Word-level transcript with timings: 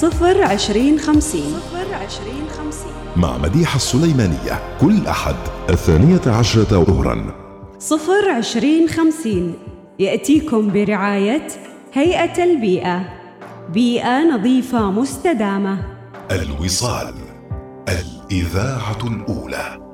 صفر 0.00 0.42
عشرين 0.42 0.98
خمسين. 0.98 1.42
صفر 1.42 1.94
عشرين 1.94 2.48
خمسين. 2.58 2.92
مع 3.16 3.38
مديحة 3.38 3.76
السليمانية 3.76 4.78
كل 4.80 5.06
أحد 5.06 5.34
الثانية 5.70 6.20
عشرة 6.26 6.84
ظهرا. 6.84 7.34
صفر 7.78 8.30
عشرين 8.38 8.88
خمسين. 8.88 9.54
يأتيكم 9.98 10.72
برعاية 10.72 11.48
هيئة 11.92 12.44
البيئة. 12.44 13.08
بيئة 13.72 14.18
نظيفة 14.18 14.90
مستدامة. 14.90 15.78
الوصال 16.30 17.14
الإذاعة 17.88 18.98
الأولى. 19.04 19.85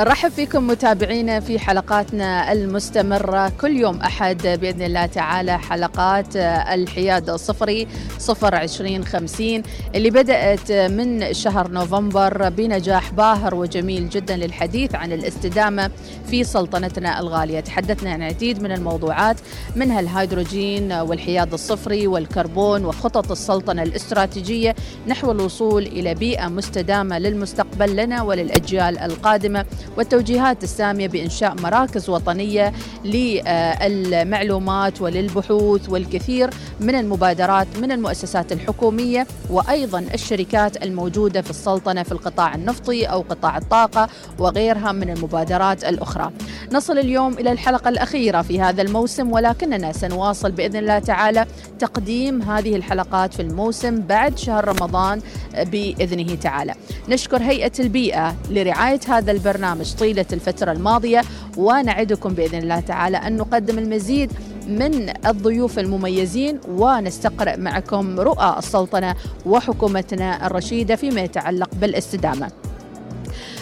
نرحب 0.00 0.30
فيكم 0.30 0.66
متابعينا 0.66 1.40
في 1.40 1.58
حلقاتنا 1.58 2.52
المستمرة. 2.52 3.52
كل 3.60 3.76
يوم 3.76 3.96
أحد 4.00 4.58
بإذن 4.60 4.82
الله 4.82 5.06
تعالى 5.06 5.58
حلقات 5.58 6.36
الحياد 6.36 7.30
الصفري 7.30 7.88
صفر 8.18 8.54
عشرين 8.54 9.04
خمسين 9.04 9.62
اللي 9.94 10.10
بدأت 10.10 10.72
من 10.72 11.34
شهر 11.34 11.70
نوفمبر 11.70 12.48
بنجاح 12.48 13.12
باهر 13.12 13.54
وجميل 13.54 14.08
جدا 14.08 14.36
للحديث 14.36 14.94
عن 14.94 15.12
الاستدامة 15.12 15.90
في 16.30 16.44
سلطنتنا 16.44 17.20
الغالية. 17.20 17.60
تحدثنا 17.60 18.10
عن 18.10 18.22
العديد 18.22 18.62
من 18.62 18.72
الموضوعات 18.72 19.36
منها 19.76 20.00
الهيدروجين 20.00 20.92
والحياد 20.92 21.52
الصفري 21.52 22.06
والكربون 22.06 22.84
وخطط 22.84 23.30
السلطنة 23.30 23.82
الاستراتيجية 23.82 24.74
نحو 25.06 25.32
الوصول 25.32 25.82
إلى 25.82 26.14
بيئة 26.14 26.48
مستدامة 26.48 27.18
للمستقبل 27.18 27.96
لنا 27.96 28.22
وللأجيال 28.22 28.98
القادمة. 28.98 29.64
والتوجيهات 29.96 30.64
السامية 30.64 31.08
بإنشاء 31.08 31.60
مراكز 31.60 32.10
وطنية 32.10 32.72
للمعلومات 33.04 35.00
وللبحوث 35.00 35.88
والكثير 35.88 36.50
من 36.80 36.94
المبادرات 36.94 37.66
من 37.82 37.92
المؤسسات 37.92 38.52
الحكومية 38.52 39.26
وأيضا 39.50 40.04
الشركات 40.14 40.82
الموجودة 40.82 41.42
في 41.42 41.50
السلطنة 41.50 42.02
في 42.02 42.12
القطاع 42.12 42.54
النفطي 42.54 43.04
أو 43.04 43.20
قطاع 43.20 43.58
الطاقة 43.58 44.08
وغيرها 44.38 44.92
من 44.92 45.10
المبادرات 45.10 45.84
الأخرى. 45.84 46.30
نصل 46.72 46.98
اليوم 46.98 47.32
إلى 47.32 47.52
الحلقة 47.52 47.88
الأخيرة 47.88 48.42
في 48.42 48.60
هذا 48.60 48.82
الموسم 48.82 49.32
ولكننا 49.32 49.92
سنواصل 49.92 50.52
بإذن 50.52 50.76
الله 50.76 50.98
تعالى 50.98 51.46
تقديم 51.78 52.42
هذه 52.42 52.76
الحلقات 52.76 53.34
في 53.34 53.42
الموسم 53.42 54.00
بعد 54.00 54.38
شهر 54.38 54.68
رمضان 54.68 55.20
بإذنه 55.54 56.34
تعالى. 56.34 56.74
نشكر 57.08 57.42
هيئة 57.42 57.72
البيئة 57.80 58.36
لرعاية 58.50 59.00
هذا 59.08 59.32
البرنامج. 59.32 59.79
طيلة 59.86 60.26
الفترة 60.32 60.72
الماضية 60.72 61.22
ونعدكم 61.56 62.34
بإذن 62.34 62.58
الله 62.58 62.80
تعالى 62.80 63.16
أن 63.16 63.36
نقدم 63.36 63.78
المزيد 63.78 64.32
من 64.68 65.12
الضيوف 65.26 65.78
المميزين 65.78 66.60
ونستقرأ 66.68 67.56
معكم 67.56 68.20
رؤى 68.20 68.54
السلطنة 68.58 69.14
وحكومتنا 69.46 70.46
الرشيدة 70.46 70.96
فيما 70.96 71.20
يتعلق 71.20 71.68
بالاستدامة. 71.74 72.50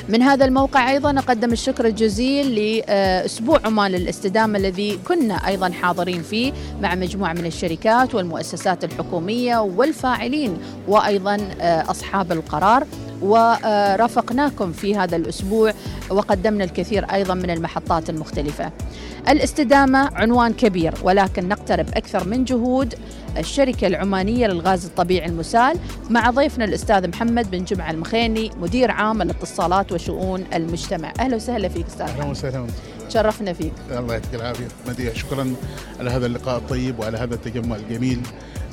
من 0.08 0.22
هذا 0.22 0.44
الموقع 0.44 0.90
أيضا 0.90 1.18
أقدم 1.18 1.52
الشكر 1.52 1.86
الجزيل 1.86 2.54
لأسبوع 2.54 3.60
عمان 3.64 3.90
للاستدامة 3.90 4.58
الذي 4.58 4.98
كنا 5.08 5.34
أيضا 5.34 5.70
حاضرين 5.70 6.22
فيه 6.22 6.52
مع 6.82 6.94
مجموعة 6.94 7.32
من 7.32 7.46
الشركات 7.46 8.14
والمؤسسات 8.14 8.84
الحكومية 8.84 9.58
والفاعلين 9.58 10.58
وأيضا 10.88 11.38
أصحاب 11.62 12.32
القرار. 12.32 12.86
ورافقناكم 13.22 14.72
في 14.72 14.96
هذا 14.96 15.16
الأسبوع 15.16 15.72
وقدمنا 16.10 16.64
الكثير 16.64 17.04
أيضا 17.04 17.34
من 17.34 17.50
المحطات 17.50 18.10
المختلفة. 18.10 18.72
الاستدامة 19.28 20.10
عنوان 20.14 20.52
كبير 20.52 20.94
ولكن 21.02 21.48
نقترب 21.48 21.86
أكثر 21.94 22.28
من 22.28 22.44
جهود 22.44 22.94
الشركة 23.38 23.86
العمانية 23.86 24.46
للغاز 24.46 24.84
الطبيعي 24.84 25.28
المسال 25.28 25.78
مع 26.10 26.30
ضيفنا 26.30 26.64
الأستاذ 26.64 27.08
محمد 27.08 27.50
بن 27.50 27.64
جمعة 27.64 27.90
المخيني 27.90 28.50
مدير 28.60 28.90
عام 28.90 29.22
الاتصالات 29.22 29.92
وشؤون 29.92 30.44
المجتمع. 30.54 31.12
أهلا 31.20 31.36
وسهلا 31.36 31.68
فيك 31.68 31.86
أستاذ 31.86 32.06
أهلا 32.06 32.24
وسهلا. 32.24 32.66
شرفنا 33.08 33.52
فيك. 33.52 33.72
الله 33.90 34.14
يعطيك 34.14 34.34
العافية. 34.34 34.68
مديح 34.88 35.14
شكرا 35.14 35.54
على 36.00 36.10
هذا 36.10 36.26
اللقاء 36.26 36.58
الطيب 36.58 36.98
وعلى 36.98 37.18
هذا 37.18 37.34
التجمع 37.34 37.76
الجميل 37.76 38.20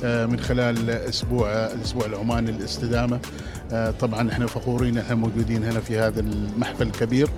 من 0.02 0.40
خلال 0.40 0.90
أسبوع 0.90 1.50
الأسبوع 1.50 2.06
العماني 2.06 2.50
للاستدامة. 2.50 3.20
طبعا 4.00 4.30
إحنا 4.30 4.46
فخورين 4.46 4.98
إحنا 4.98 5.14
موجودين 5.14 5.64
هنا 5.64 5.80
في 5.80 5.98
هذا 5.98 6.20
المحفل 6.20 6.86
الكبير 6.86 7.28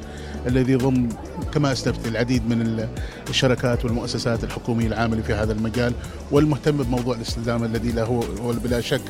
الذي 0.47 0.73
يضم 0.73 1.09
كما 1.55 1.73
أسلفت 1.73 2.07
العديد 2.07 2.49
من 2.49 2.87
الشركات 3.29 3.85
والمؤسسات 3.85 4.45
الحكومية 4.45 4.87
العاملة 4.87 5.23
في 5.23 5.35
هذا 5.35 5.53
المجال 5.53 5.93
والمهتم 6.31 6.77
بموضوع 6.77 7.17
الاستدامه 7.17 7.67
الذي 7.67 7.93
له 7.93 8.25
هو 8.43 8.53
بلا 8.53 8.81
شك 8.81 9.01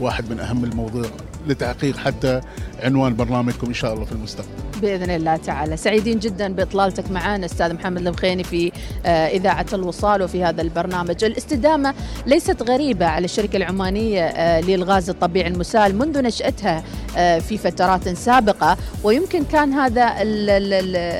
واحد 0.00 0.30
من 0.30 0.40
أهم 0.40 0.64
الموضوع 0.64 1.04
لتحقيق 1.48 1.96
حتى 1.96 2.40
عنوان 2.82 3.16
برنامجكم 3.16 3.66
إن 3.66 3.74
شاء 3.74 3.94
الله 3.94 4.04
في 4.04 4.12
المستقبل. 4.12 4.48
بإذن 4.82 5.10
الله 5.10 5.36
تعالى، 5.36 5.76
سعيدين 5.76 6.18
جدا 6.18 6.52
بإطلالتك 6.52 7.10
معنا 7.10 7.46
أستاذ 7.46 7.74
محمد 7.74 8.06
المخيني 8.06 8.44
في 8.44 8.72
إذاعة 9.06 9.66
الوصال 9.72 10.22
وفي 10.22 10.44
هذا 10.44 10.62
البرنامج، 10.62 11.24
الاستدامة 11.24 11.94
ليست 12.26 12.62
غريبة 12.62 13.06
على 13.06 13.24
الشركة 13.24 13.56
العمانية 13.56 14.60
للغاز 14.60 15.10
الطبيعي 15.10 15.48
المسال 15.48 15.98
منذ 15.98 16.22
نشأتها 16.22 16.67
في 17.16 17.58
فترات 17.58 18.08
سابقة 18.08 18.76
ويمكن 19.04 19.44
كان 19.44 19.72
هذا 19.72 20.14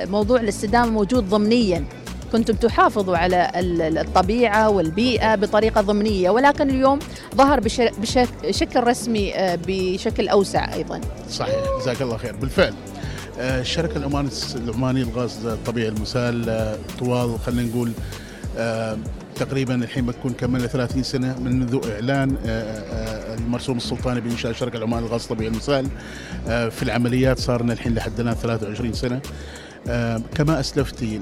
موضوع 0.05 0.41
الاستدامة 0.41 0.91
موجود 0.91 1.29
ضمنيا. 1.29 1.85
كنتم 2.33 2.55
تحافظوا 2.55 3.17
على 3.17 3.51
الطبيعة 3.55 4.71
والبيئة 4.71 5.35
بطريقة 5.35 5.81
ضمنية 5.81 6.31
ولكن 6.31 6.71
اليوم 6.71 6.99
ظهر 7.37 7.61
بشكل 8.43 8.83
رسمي 8.87 9.33
بشكل 9.67 10.29
أوسع 10.29 10.75
أيضا. 10.75 11.01
صحيح 11.31 11.55
جزاك 11.81 12.03
الله 12.03 12.17
خير. 12.17 12.37
بالفعل 12.37 12.75
الشركة 13.39 13.97
العمانية 13.97 15.05
للغاز 15.05 15.47
الطبيعي 15.47 15.89
المسال 15.89 16.77
طوال 16.99 17.39
خلينا 17.47 17.63
نقول 17.63 17.93
تقريبا 19.39 19.75
الحين 19.75 20.07
بتكون 20.07 20.33
كملنا 20.33 20.67
30 20.67 21.03
سنة 21.03 21.39
منذ 21.39 21.79
إعلان 21.93 22.37
المرسوم 23.39 23.77
السلطاني 23.77 24.21
بإنشاء 24.21 24.51
الشركة 24.51 24.77
العمانيه 24.77 25.07
للغاز 25.07 25.23
الطبيعي 25.23 25.51
المسال 25.51 25.87
في 26.47 26.83
العمليات 26.83 27.39
صار 27.39 27.63
لنا 27.63 27.73
الحين 27.73 27.95
لحد 27.95 28.21
الان 28.21 28.35
23 28.35 28.93
سنة. 28.93 29.21
كما 30.35 30.61
اسلفتي 30.61 31.17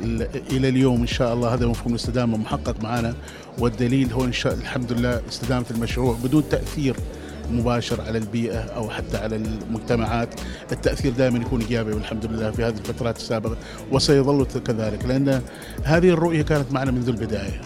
إلى 0.51 0.69
اليوم 0.69 1.01
إن 1.01 1.07
شاء 1.07 1.35
الله 1.35 1.55
هذا 1.55 1.67
مفهوم 1.67 1.93
الاستدامة 1.93 2.39
محقق 2.39 2.83
معنا 2.83 3.15
والدليل 3.59 4.13
هو 4.13 4.25
إن 4.25 4.33
شاء 4.33 4.55
الحمد 4.55 4.93
لله 4.93 5.21
استدامة 5.29 5.67
المشروع 5.71 6.17
بدون 6.25 6.49
تأثير 6.49 6.97
مباشر 7.51 8.01
على 8.01 8.19
البيئة 8.19 8.59
أو 8.59 8.91
حتى 8.91 9.17
على 9.17 9.37
المجتمعات. 9.37 10.41
التأثير 10.73 11.13
دائما 11.13 11.39
يكون 11.39 11.61
إيجابي 11.61 11.93
والحمد 11.93 12.27
لله 12.27 12.51
في 12.51 12.65
هذه 12.65 12.75
الفترات 12.79 13.17
السابقة 13.17 13.57
وسيظل 13.93 14.47
كذلك. 14.67 15.05
لأن 15.05 15.43
هذه 15.85 16.09
الرؤية 16.09 16.43
كانت 16.43 16.73
معنا 16.73 16.91
منذ 16.91 17.09
البداية. 17.09 17.61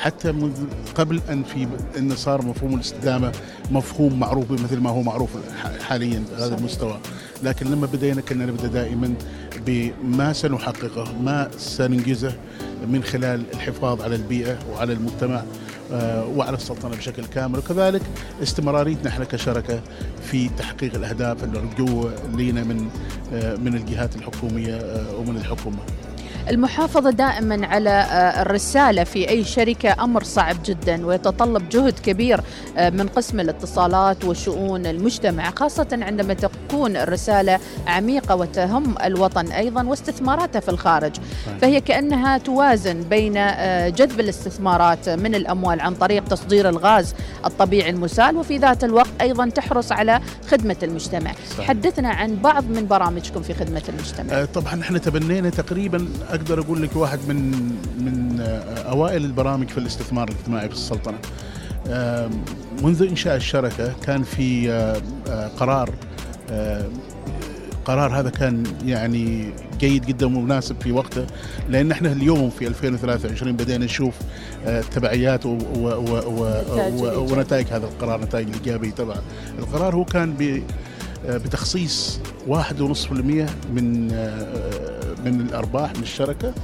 حتى 0.00 0.32
منذ 0.32 0.52
قبل 0.94 1.20
أن 1.30 1.42
في 1.42 1.66
أن 1.98 2.16
صار 2.16 2.44
مفهوم 2.44 2.74
الاستدامة 2.74 3.32
مفهوم 3.70 4.20
معروف 4.20 4.50
مثل 4.50 4.78
ما 4.78 4.90
هو 4.90 5.02
معروف 5.02 5.30
حاليا 5.88 6.24
بهذا 6.32 6.58
المستوى. 6.58 6.98
لكن 7.42 7.70
لما 7.70 7.86
بدينا 7.86 8.20
كنا 8.20 8.46
نبدأ 8.46 8.68
دائما 8.68 9.14
بما 9.66 10.32
سنحققه 10.32 11.12
ما 11.22 11.50
سننجزه 11.58 12.32
من 12.88 13.02
خلال 13.02 13.42
الحفاظ 13.54 14.02
على 14.02 14.14
البيئة 14.14 14.58
وعلى 14.72 14.92
المجتمع 14.92 15.42
وعلى 16.36 16.56
السلطنه 16.56 16.96
بشكل 16.96 17.24
كامل. 17.24 17.58
وكذلك 17.58 18.02
استمراريتنا 18.42 19.08
إحنا 19.08 19.24
كشركة 19.24 19.80
في 20.30 20.48
تحقيق 20.48 20.94
الأهداف 20.94 21.44
المرجوه 21.44 22.14
لنا 22.38 22.64
من 22.64 22.88
من 23.64 23.74
الجهات 23.74 24.16
الحكومية 24.16 25.04
ومن 25.18 25.36
الحكومة. 25.36 25.78
المحافظة 26.48 27.10
دائما 27.10 27.66
على 27.66 28.06
الرسالة 28.42 29.04
في 29.04 29.28
أي 29.28 29.44
شركة 29.44 30.04
أمر 30.04 30.22
صعب 30.22 30.56
جدا 30.64 31.06
ويتطلب 31.06 31.68
جهد 31.68 31.98
كبير 31.98 32.40
من 32.78 33.08
قسم 33.08 33.40
الاتصالات 33.40 34.24
وشؤون 34.24 34.86
المجتمع 34.86 35.50
خاصة 35.50 35.86
عندما 35.92 36.34
تكون 36.34 36.96
الرسالة 36.96 37.58
عميقة 37.86 38.36
وتهم 38.36 38.94
الوطن 39.04 39.46
أيضا 39.46 39.82
واستثماراته 39.82 40.60
في 40.60 40.68
الخارج. 40.68 41.12
فهي 41.60 41.80
كأنها 41.80 42.38
توازن 42.38 43.02
بين 43.02 43.34
جذب 43.94 44.20
الاستثمارات 44.20 45.08
من 45.08 45.34
الأموال 45.34 45.80
عن 45.80 45.94
طريق 45.94 46.24
تصدير 46.24 46.68
الغاز 46.68 47.14
الطبيعي 47.44 47.90
المسال 47.90 48.36
وفي 48.36 48.58
ذات 48.58 48.84
الوقت 48.84 49.10
أيضا 49.20 49.48
تحرص 49.48 49.92
على 49.92 50.20
خدمة 50.50 50.76
المجتمع. 50.82 51.32
صحيح. 51.50 51.68
حدثنا 51.68 52.08
عن 52.08 52.36
بعض 52.36 52.64
من 52.64 52.86
برامجكم 52.86 53.42
في 53.42 53.54
خدمة 53.54 53.82
المجتمع. 53.88 54.44
طبعا 54.44 54.80
إحنا 54.80 54.98
تبنينا 54.98 55.50
تقريبا 55.50 56.08
أقدر 56.30 56.60
أقول 56.60 56.82
لك 56.82 56.96
واحد 56.96 57.18
من 57.28 57.50
من 58.00 58.40
أوائل 58.86 59.24
البرامج 59.24 59.68
في 59.68 59.78
الاستثمار 59.78 60.28
الاجتماعي 60.28 60.68
في 60.68 60.74
السلطنة. 60.74 61.18
منذ 62.82 63.02
إنشاء 63.02 63.36
الشركة 63.36 63.92
كان 64.02 64.22
في 64.22 64.70
قرار 65.58 65.90
القرار 67.90 68.20
هذا 68.20 68.30
كان 68.30 68.62
يعني 68.84 69.52
جيد 69.78 70.06
جدا 70.06 70.26
ومناسب 70.26 70.80
في 70.80 70.92
وقته 70.92 71.26
لأن 71.68 71.92
إحنا 71.92 72.12
اليوم 72.12 72.50
في 72.50 72.66
2023 72.66 73.52
بدينا 73.52 73.84
نشوف 73.84 74.14
آه، 74.66 74.80
تبعيات. 74.80 75.46
ونتائج 77.16 77.66
هذا 77.66 77.86
القرار 77.86 78.20
نتائج 78.20 78.48
الايجابيه 78.48 78.90
تبع 78.90 79.16
القرار 79.58 79.94
هو 79.94 80.04
كان 80.04 80.60
آه، 81.26 81.36
بتخصيص 81.36 82.20
1.5% 82.48 83.46
من 83.74 84.12
آه، 84.12 85.09
من 85.24 85.40
الأرباح 85.40 85.94
من 85.96 86.02
الشركة 86.02 86.54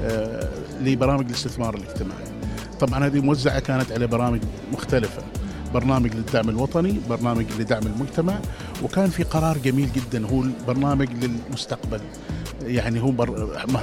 آه، 0.00 0.48
لبرامج 0.80 1.26
الاستثمار 1.26 1.74
الاجتماعي. 1.74 2.24
طبعا 2.80 3.06
هذه 3.06 3.20
موزعة 3.20 3.60
كانت 3.60 3.92
على 3.92 4.06
برامج 4.06 4.40
مختلفة. 4.72 5.22
برنامج 5.74 6.14
للدعم 6.14 6.48
الوطني، 6.48 7.00
برنامج 7.08 7.44
لدعم 7.58 7.82
المجتمع، 7.82 8.38
وكان 8.82 9.10
في 9.10 9.22
قرار 9.22 9.58
جميل 9.58 9.88
جدا 9.92 10.26
هو 10.26 10.42
البرنامج 10.42 11.08
للمستقبل. 11.12 12.00
يعني 12.66 13.00
هو 13.02 13.12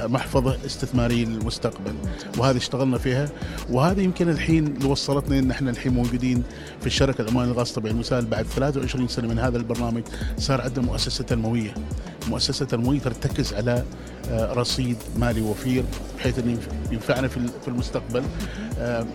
محفظة 0.08 0.56
استثمارية 0.66 1.24
للمستقبل 1.24 1.92
وهذه 2.38 2.56
اشتغلنا 2.56 2.98
فيها 2.98 3.28
وهذه 3.70 4.00
يمكن 4.00 4.28
الحين 4.28 4.66
اللي 4.66 4.88
وصلتنا 4.88 5.38
إن 5.38 5.50
إحنا 5.50 5.70
الحين 5.70 5.92
موجودين 5.92 6.42
في 6.80 6.86
الشركة 6.86 7.22
العمانيه 7.22 7.52
للغاز 7.52 7.68
الطبيعي 7.68 7.94
المسال 7.94 8.26
بعد 8.26 8.44
23 8.46 9.08
سنة 9.08 9.28
من 9.28 9.38
هذا 9.38 9.56
البرنامج 9.58 10.02
صار 10.38 10.60
عندنا 10.60 10.86
مؤسسة 10.86 11.24
تنموية. 11.24 11.74
مؤسسة 12.28 12.64
تنموية 12.66 12.98
ترتكز 13.00 13.54
على 13.54 13.84
آه، 14.30 14.52
رصيد 14.52 14.96
مالي 15.18 15.40
وفير 15.40 15.84
بحيث 16.18 16.38
إنه 16.38 16.52
ينف- 16.52 16.92
ينفعنا 16.92 17.28
في 17.28 17.36
ال- 17.36 17.50
في 17.62 17.68
المستقبل. 17.68 18.22
آه، 18.78 19.06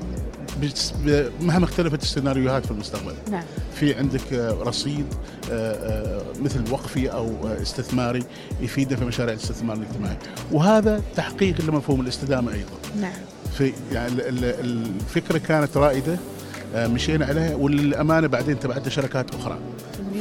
مهما 1.42 1.66
اختلفت 1.66 2.02
السيناريوهات 2.04 2.66
في 2.66 2.72
المستقبل. 2.72 3.14
نعم. 3.32 3.44
في 3.76 3.94
عندك 3.96 4.34
آه، 4.34 4.52
رصيد 4.52 5.06
آه، 5.52 5.74
آه، 5.74 6.22
مثل 6.42 6.72
وقفي 6.72 7.12
أو 7.12 7.48
استثماري 7.62 8.24
يفيدنا 8.62 8.98
في 8.98 9.06
مشاريع 9.06 9.34
الاستثمار 9.34 9.78
الاجتماعي. 9.78 10.18
وهذا 10.52 11.02
تحقيق 11.16 11.62
لمفهوم 11.62 12.02
الاستدامة 12.02 12.52
أيضا. 12.54 13.02
نعم. 13.02 13.14
في 13.58 13.74
يعني 13.94 14.12
ال- 14.12 14.22
ال- 14.46 14.86
الفكرة 15.06 15.38
كانت 15.38 15.78
رائدة 15.78 16.18
مشينا 16.76 17.26
عليها 17.26 17.56
وللامانه 17.56 18.28
بعدين 18.28 18.60
تبعتها 18.60 18.90
شركات 18.90 19.36
أخرى. 19.36 19.58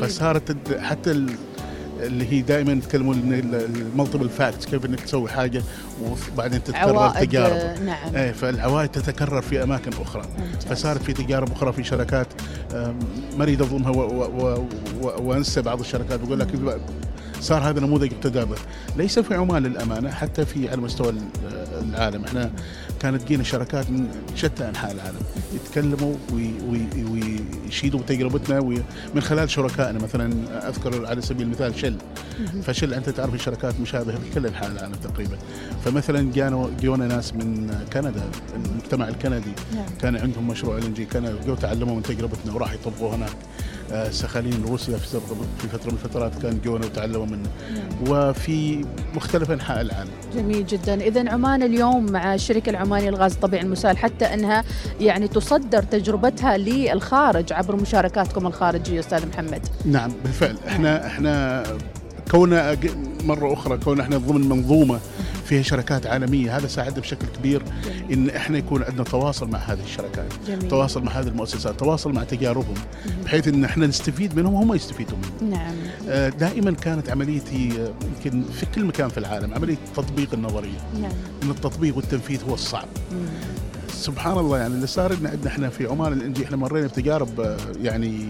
فصارت 0.00 0.50
الد- 0.50 0.78
حتى 0.78 1.10
ال- 1.10 1.34
اللي 2.00 2.32
هي 2.32 2.42
دائما 2.42 2.72
يتكلمون 2.72 3.16
ال 3.16 3.29
multiple 3.29 4.28
effects 4.28 4.66
كيف 4.66 4.84
إنك 4.84 5.00
تسوي 5.00 5.28
حاجة 5.28 5.62
وبعدين 6.32 6.64
تتكرر 6.64 7.10
تجارب. 7.10 7.82
نعم. 7.82 8.16
إيه 8.16 8.32
فالعوائد 8.32 8.88
تتكرر 8.88 9.42
في 9.42 9.62
أماكن 9.62 9.90
أخرى. 10.02 10.22
ممتاز. 10.38 10.64
فصارت 10.64 11.02
في 11.02 11.12
تجارب 11.12 11.52
أخرى 11.52 11.72
في 11.72 11.84
شركات 11.84 12.26
ما 13.38 13.42
أريد 13.42 13.62
اظلمها 13.62 13.90
وأنسى 15.02 15.62
بعض 15.62 15.80
الشركات 15.80 16.20
واقول 16.22 16.40
لك 16.40 16.48
صار 17.44 17.68
هذا 17.70 17.80
نموذج 17.80 18.12
به 18.24 18.56
ليس 18.96 19.18
في 19.18 19.34
عمان 19.34 19.62
للأمانة 19.62 20.10
حتى 20.10 20.44
في 20.46 20.68
على 20.68 20.80
مستوى 20.80 21.08
ال- 21.10 21.22
العالم. 21.88 22.24
إحنا 22.24 22.50
كانت 23.00 23.22
تجينا 23.22 23.42
شركات 23.42 23.90
من 23.90 24.06
شتى 24.36 24.68
أنحاء 24.68 24.92
العالم. 24.92 25.18
يتكلموا 25.54 26.14
وي- 26.32 26.54
وي- 26.68 27.04
ويشيدوا 27.64 28.00
بتجربتنا 28.00 28.60
من 29.14 29.20
خلال 29.20 29.50
شركائنا. 29.50 29.98
مثلا 29.98 30.32
أذكر 30.68 31.06
على 31.06 31.20
سبيل 31.20 31.46
المثال 31.46 31.78
Shell. 31.78 31.96
ف 32.62 32.68
Shell 32.68 32.94
أنت 32.94 33.10
تعرف 33.10 33.42
شركات 33.42 33.80
مشابهة 33.80 34.16
في 34.16 34.30
كل 34.34 34.46
أنحاء 34.46 34.70
العالم 34.70 34.92
تقريبا. 34.94 35.36
فمثلا 35.84 36.32
جانا 36.32 36.70
جونا 36.82 37.06
ناس 37.06 37.34
من 37.34 37.70
كندا 37.92 38.22
المجتمع 38.56 39.08
الكندي. 39.08 39.52
نعم. 39.74 39.84
كان 40.00 40.16
عندهم 40.16 40.48
مشروع 40.48 40.78
LNG. 40.78 41.04
كانوا 41.04 41.30
جو 41.46 41.54
تعلموا 41.54 41.96
من 41.96 42.02
تجربتنا 42.02 42.52
وراح 42.52 42.72
يطبقوا 42.72 43.14
هناك. 43.14 43.36
سخالين 44.10 44.64
روسيا 44.68 44.96
في 44.96 45.06
فتره 45.68 45.86
من 45.86 45.92
الفترات 45.92 46.42
كان 46.42 46.60
جونا 46.64 46.86
وتعلموا 46.86 47.26
منه. 47.26 47.48
وفي 48.10 48.84
مختلف 49.14 49.50
أنحاء 49.50 49.80
العالم. 49.80 50.10
جميل 50.36 50.66
جدا. 50.66 50.94
اذا 50.94 51.30
عمان 51.30 51.62
اليوم 51.62 52.12
مع 52.12 52.34
الشركة 52.34 52.70
العمانية 52.70 53.10
للغاز 53.10 53.32
الطبيعي 53.32 53.62
المسال 53.62 53.98
حتى 53.98 54.24
أنها 54.24 54.64
يعني 55.00 55.28
تصدر 55.28 55.82
تجربتها 55.82 56.56
للخارج 56.56 57.52
عبر 57.52 57.76
مشاركاتكم 57.76 58.46
الخارجية 58.46 59.00
أستاذ 59.00 59.26
محمد. 59.28 59.66
نعم 59.84 60.12
بالفعل. 60.24 60.56
إحنا 60.68 61.06
إحنا 61.06 61.62
كونا 62.30 62.74
أج- 62.74 63.24
مرة 63.24 63.52
أخرى 63.52 63.76
كون 63.78 64.00
إحنا 64.00 64.16
ضمن 64.16 64.48
منظومة 64.48 65.00
فيها 65.44 65.62
شركات 65.62 66.06
عالمية. 66.06 66.56
هذا 66.56 66.66
ساعدنا 66.66 67.00
بشكل 67.00 67.26
كبير 67.38 67.62
إن 68.12 68.30
إحنا 68.30 68.58
يكون 68.58 68.82
عندنا 68.82 69.04
تواصل 69.04 69.50
مع 69.50 69.58
هذه 69.58 69.82
الشركات. 69.84 70.32
جميل. 70.46 70.68
تواصل 70.68 71.02
مع 71.02 71.12
هذه 71.12 71.28
المؤسسات. 71.28 71.80
تواصل 71.80 72.12
مع 72.12 72.24
تجاربهم. 72.24 72.74
بحيث 73.24 73.48
إن 73.48 73.64
إحنا 73.64 73.86
نستفيد 73.86 74.36
منهم 74.36 74.54
وهم 74.54 74.74
يستفيدوا 74.74 75.18
منا 75.42 75.56
نعم. 75.56 75.74
آه، 76.08 76.28
دائما 76.28 76.70
كانت 76.70 77.10
عمليتي 77.10 77.72
آه، 77.80 77.92
يمكن 78.06 78.44
في 78.52 78.66
كل 78.66 78.84
مكان 78.84 79.08
في 79.08 79.18
العالم 79.18 79.54
عملية 79.54 79.76
تطبيق 79.96 80.34
النظرية. 80.34 80.78
نعم. 81.00 81.12
إن 81.42 81.50
التطبيق 81.50 81.96
والتنفيذ 81.96 82.44
هو 82.48 82.54
الصعب. 82.54 82.88
مم. 83.12 83.18
سبحان 83.94 84.38
الله 84.38 84.58
يعني 84.58 84.74
اللي 84.74 84.86
صار 84.86 85.14
لنا 85.14 85.30
عندنا 85.30 85.48
إحنا 85.48 85.68
في 85.68 85.86
عمان 85.86 86.12
الانجي 86.12 86.44
إحنا 86.44 86.56
مرينا 86.56 86.86
بتجارب 86.86 87.40
آه، 87.40 87.56
يعني 87.82 88.28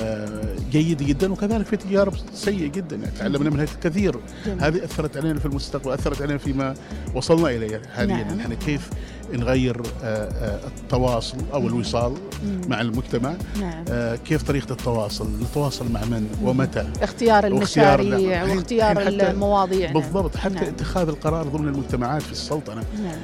آه، 0.00 0.56
جيده 0.70 1.06
جدا 1.06 1.32
وكذلك 1.32 1.66
في 1.66 1.76
تجارب 1.76 2.12
سيئة 2.34 2.66
جدا 2.68 2.96
يعني 2.96 3.10
تعلمنا 3.18 3.50
منها 3.50 3.66
كثير 3.82 4.16
جميل. 4.46 4.62
هذه 4.64 4.84
أثرت 4.84 5.16
علينا 5.16 5.38
في 5.38 5.46
المستقبل 5.46 5.92
اثرت 5.92 6.22
علينا 6.22 6.38
فيما 6.38 6.74
وصلنا 7.14 7.48
إليه 7.50 7.82
حاليا 7.96 8.14
نعم. 8.24 8.40
إحنا 8.40 8.54
كيف 8.54 8.90
نغير 9.32 9.76
آه، 9.80 9.84
آه، 10.04 10.60
التواصل 10.66 11.36
أو 11.54 11.66
الوصال 11.68 12.12
مم. 12.44 12.60
مع 12.68 12.80
المجتمع 12.80 13.34
نعم 13.60 13.84
كيف 14.24 14.42
طريقة 14.42 14.72
التواصل 14.72 15.28
نتواصل 15.42 15.92
مع 15.92 16.04
من 16.04 16.26
ومتى 16.42 16.86
اختيار 17.02 17.46
المشاريع 17.46 18.44
واختيار 18.44 19.00
المواضيع. 19.08 19.92
بالضبط 19.92 20.36
حتى 20.36 20.54
نعم. 20.54 20.64
اتخاذ 20.64 21.08
القرار 21.08 21.46
ضمن 21.48 21.68
المجتمعات 21.68 22.22
في 22.22 22.32
السلطنة 22.32 22.82
نعم 23.02 23.18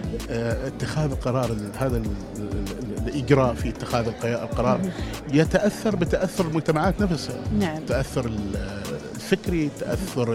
اتخاذ 0.66 1.10
القرار 1.10 1.50
ال- 1.52 1.70
هذا 1.78 2.02
الاجراء 3.08 3.54
في 3.54 3.68
اتخاذ 3.68 4.06
القرار 4.24 4.80
يتأثر 5.32 5.96
بتأثر 5.96 6.46
المجتمعات 6.46 7.00
نفسها. 7.02 7.36
نعم. 7.60 7.78
تأثر 7.88 8.26
ال- 8.26 8.80
الفكري 9.14 9.70
تأثر 9.80 10.34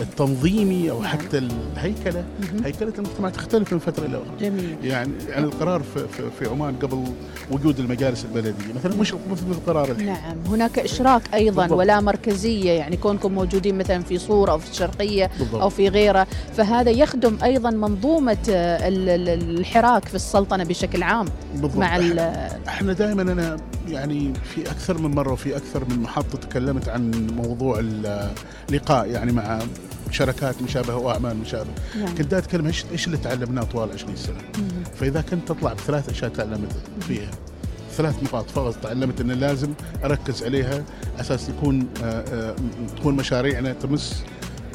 التنظيمي 0.00 0.90
أو 0.90 1.02
حتى 1.02 1.38
الهيكلة. 1.38 2.24
هيكلة 2.64 2.92
المجتمع 2.98 3.30
تختلف 3.30 3.72
من 3.72 3.78
فترة 3.78 4.06
إلى 4.06 4.16
أخرى. 4.16 4.48
جميل. 4.50 4.76
يعني 4.82 5.12
يعني 5.28 5.44
القرار 5.44 5.82
في, 5.94 6.08
في, 6.08 6.22
في 6.38 6.48
عمان 6.50 6.74
قبل 6.82 7.04
وجود 7.50 7.78
المجالس 7.78 8.24
البلدية. 8.24 8.72
مثلا 8.76 8.96
مش 8.96 9.14
مثل 9.30 9.46
القرار 9.50 9.90
الحين؟ 9.90 10.06
نعم. 10.06 10.36
هناك 10.46 10.78
إشراك 10.78 11.22
أيضا 11.34 11.62
بالضبط. 11.62 11.78
ولا 11.78 12.00
مركزية. 12.00 12.70
يعني 12.72 12.96
كونكم 12.96 13.32
موجودين 13.32 13.78
مثلا 13.78 14.02
في 14.02 14.18
صورة 14.18 14.50
أو 14.52 14.58
في 14.58 14.70
الشرقية 14.70 15.30
بالضبط. 15.38 15.60
أو 15.62 15.68
في 15.68 15.88
غيره 15.88 16.26
فهذا 16.56 16.90
يخدم 16.90 17.38
ال- 18.48 19.08
ال- 19.08 19.58
الحراك 19.58 20.04
في 20.08 20.14
السلطنة 20.14 20.64
بشكل 20.64 21.02
عام 21.02 21.26
بالضبط. 21.54 21.76
مع 21.76 21.96
ال- 21.96 22.18
إحنا 22.68 22.92
دائما 22.92 23.22
أنا 23.22 23.56
يعني 23.88 24.32
في 24.54 24.62
أكثر 24.70 24.98
من 24.98 25.10
مرة 25.14 25.32
وفي 25.32 25.56
أكثر 25.56 25.84
من 25.90 25.98
محطة 26.02 26.38
تكلمت 26.38 26.88
عن 26.88 27.10
موضوع 27.36 27.78
اللقاء 28.68 29.06
يعني 29.10 29.32
مع 29.32 29.58
شركات 30.12 30.62
مشابهة 30.62 30.96
وأعمال 30.96 31.36
مشابهة. 31.36 31.74
نعم. 31.98 32.08
كنت 32.08 32.20
دائما 32.22 32.38
اتكلم 32.46 32.66
إيش 32.66 32.84
إيش 32.92 33.06
اللي 33.06 33.16
تعلمناه 33.16 33.62
طوال 33.62 33.92
20 33.92 34.16
سنة؟ 34.16 34.36
فإذا 35.00 35.20
كنت 35.20 35.48
تطلع 35.48 35.72
بثلاث 35.72 36.08
أشياء 36.08 36.30
تعلمت 36.30 36.72
فيها 37.00 37.30
ثلاث 37.96 38.22
نقاط 38.22 38.50
فقط 38.50 38.74
تعلمت 38.82 39.20
إن 39.20 39.30
لازم 39.30 39.72
أركز 40.04 40.42
عليها 40.44 40.84
أساس 41.20 41.48
يكون 41.48 41.86
آه، 42.04 42.24
آه، 42.32 42.54
تكون 42.96 43.14
مشاريعنا 43.16 43.72
تمس 43.72 44.22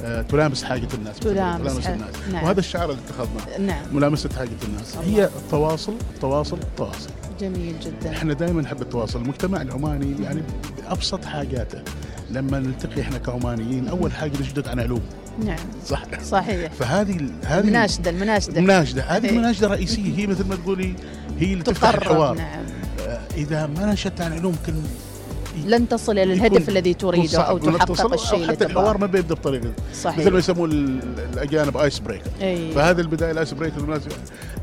آه، 0.04 0.22
تلامس 0.22 0.64
حاجة 0.64 0.88
الناس. 0.94 1.20
تلامس 1.20 1.62
تلامس 1.62 1.86
حاجة- 1.86 1.90
الناس. 1.90 2.16
نعم. 2.32 2.44
وهذا 2.44 2.60
الشعار 2.60 2.92
اللي 2.92 3.02
اتخذناه. 3.10 3.58
نعم. 3.68 3.96
ملامسة 3.96 4.30
حاجة 4.38 4.50
الناس. 4.68 4.96
الله. 4.96 5.06
هي 5.18 5.26
التواصل 5.26 5.94
التواصل 6.16 6.58
التواصل 6.58 7.10
جميل 7.40 7.76
جدا. 7.80 8.10
إحنا 8.12 8.34
دائما 8.34 8.62
نحب 8.62 8.82
التواصل. 8.82 9.22
المجتمع 9.22 9.62
العماني 9.62 10.24
يعني 10.24 10.42
بأبسط 10.78 11.26
حاجاته. 11.26 11.82
لما 12.32 12.60
نلتقي 12.60 13.02
إحنا 13.02 13.18
كعمانيين 13.18 13.88
أول 13.88 14.12
حاجة 14.12 14.32
نجدد 14.42 14.68
عن 14.68 14.80
علوم. 14.80 15.02
نعم. 15.40 15.58
صح. 15.88 16.04
صحيح. 16.24 16.72
فهذه 16.72 17.30
هذه 17.46 17.60
المناشدة 17.60 18.10
المناشدة 18.10 18.60
المناشده 18.60 19.04
هذه 19.04 19.26
إيه. 19.26 19.32
المناشده 19.32 19.68
رئيسية 19.68 20.18
هي 20.18 20.28
مثل 20.28 20.48
ما 20.48 20.56
تقولي 20.56 20.96
هي 21.40 21.54
اللي 21.54 21.64
تفتح 21.64 21.90
الحوار. 21.90 22.36
نعم. 22.36 22.66
آه، 23.08 23.20
إذا 23.38 23.68
ما 23.68 23.94
ناشدت 23.94 24.22
عن 24.22 24.34
علوم 24.34 24.56
كل 24.66 24.74
لن 25.66 25.88
تصل 25.90 26.18
يكون- 26.18 26.32
الهدف 26.32 26.70
الذي 26.70 26.94
تريده 26.94 27.54
ولا 27.54 27.78
تحقق 27.78 28.14
الشيء 28.14 28.44
أو 28.44 28.48
حتى 28.48 28.66
الحوار 28.66 28.98
ما 28.98 29.06
بيبدا 29.08 29.36
بطريقه 29.36 29.72
صحيح. 30.02 30.18
مثل 30.20 30.32
ما 30.32 30.40
يسموه 30.40 30.66
ال- 30.66 31.00
الأجانب 31.34 31.78
ice 31.78 32.00
breaker 32.00 32.30
أي. 32.42 32.72
فهذه 32.72 33.00
البداية 33.02 33.32
ال 33.32 33.37
ice 33.37 33.54
breaker. 33.54 34.00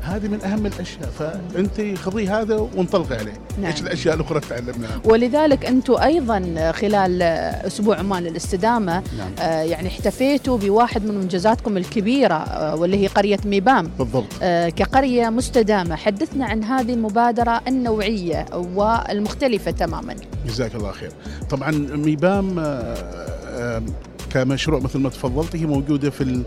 هذه 0.01 0.27
من 0.27 0.41
أهم 0.45 0.65
الأشياء 0.65 1.09
فأنت 1.19 1.97
خذي 1.97 2.27
هذا 2.27 2.55
وانطلقي 2.75 3.15
عليه 3.15 3.33
نعم. 3.61 3.71
إيش 3.71 3.81
الأشياء 3.81 4.15
الأخرى 4.15 4.37
اللي 4.37 4.49
تعلمناها 4.49 4.99
ولذلك 5.05 5.65
أنتم 5.65 5.95
أيضا 5.95 6.71
خلال 6.71 7.21
أسبوع 7.67 7.97
عمان 7.99 8.23
للاستدامة 8.23 9.03
نعم. 9.17 9.31
آه، 9.39 9.61
يعني 9.61 9.87
احتفيتوا 9.87 10.57
بواحد 10.57 11.05
من 11.05 11.15
منجزاتكم 11.17 11.77
الكبيرة 11.77 12.33
آه، 12.33 12.75
واللي 12.75 12.97
هي 13.03 13.07
قرية 13.07 13.39
ميبام 13.45 13.91
بالضبط 13.99 14.25
آه، 14.41 14.69
كقرية 14.69 15.29
مستدامة 15.29 15.95
حدثنا 15.95 16.45
عن 16.45 16.63
هذه 16.63 16.93
المبادرة 16.93 17.61
النوعية 17.67 18.45
والمختلفة 18.53 19.71
تماما 19.71 20.15
جزاك 20.47 20.75
الله 20.75 20.80
خير 20.89 21.11
طبعا 21.49 21.71
ميبام 21.95 22.59
آه، 22.59 22.63
آه، 22.63 23.83
كمشروع 24.29 24.79
مثل 24.79 24.99
ما 24.99 25.09
تفضلت 25.09 25.55
هي 25.55 25.65
موجودة 25.65 26.09
في 26.09 26.43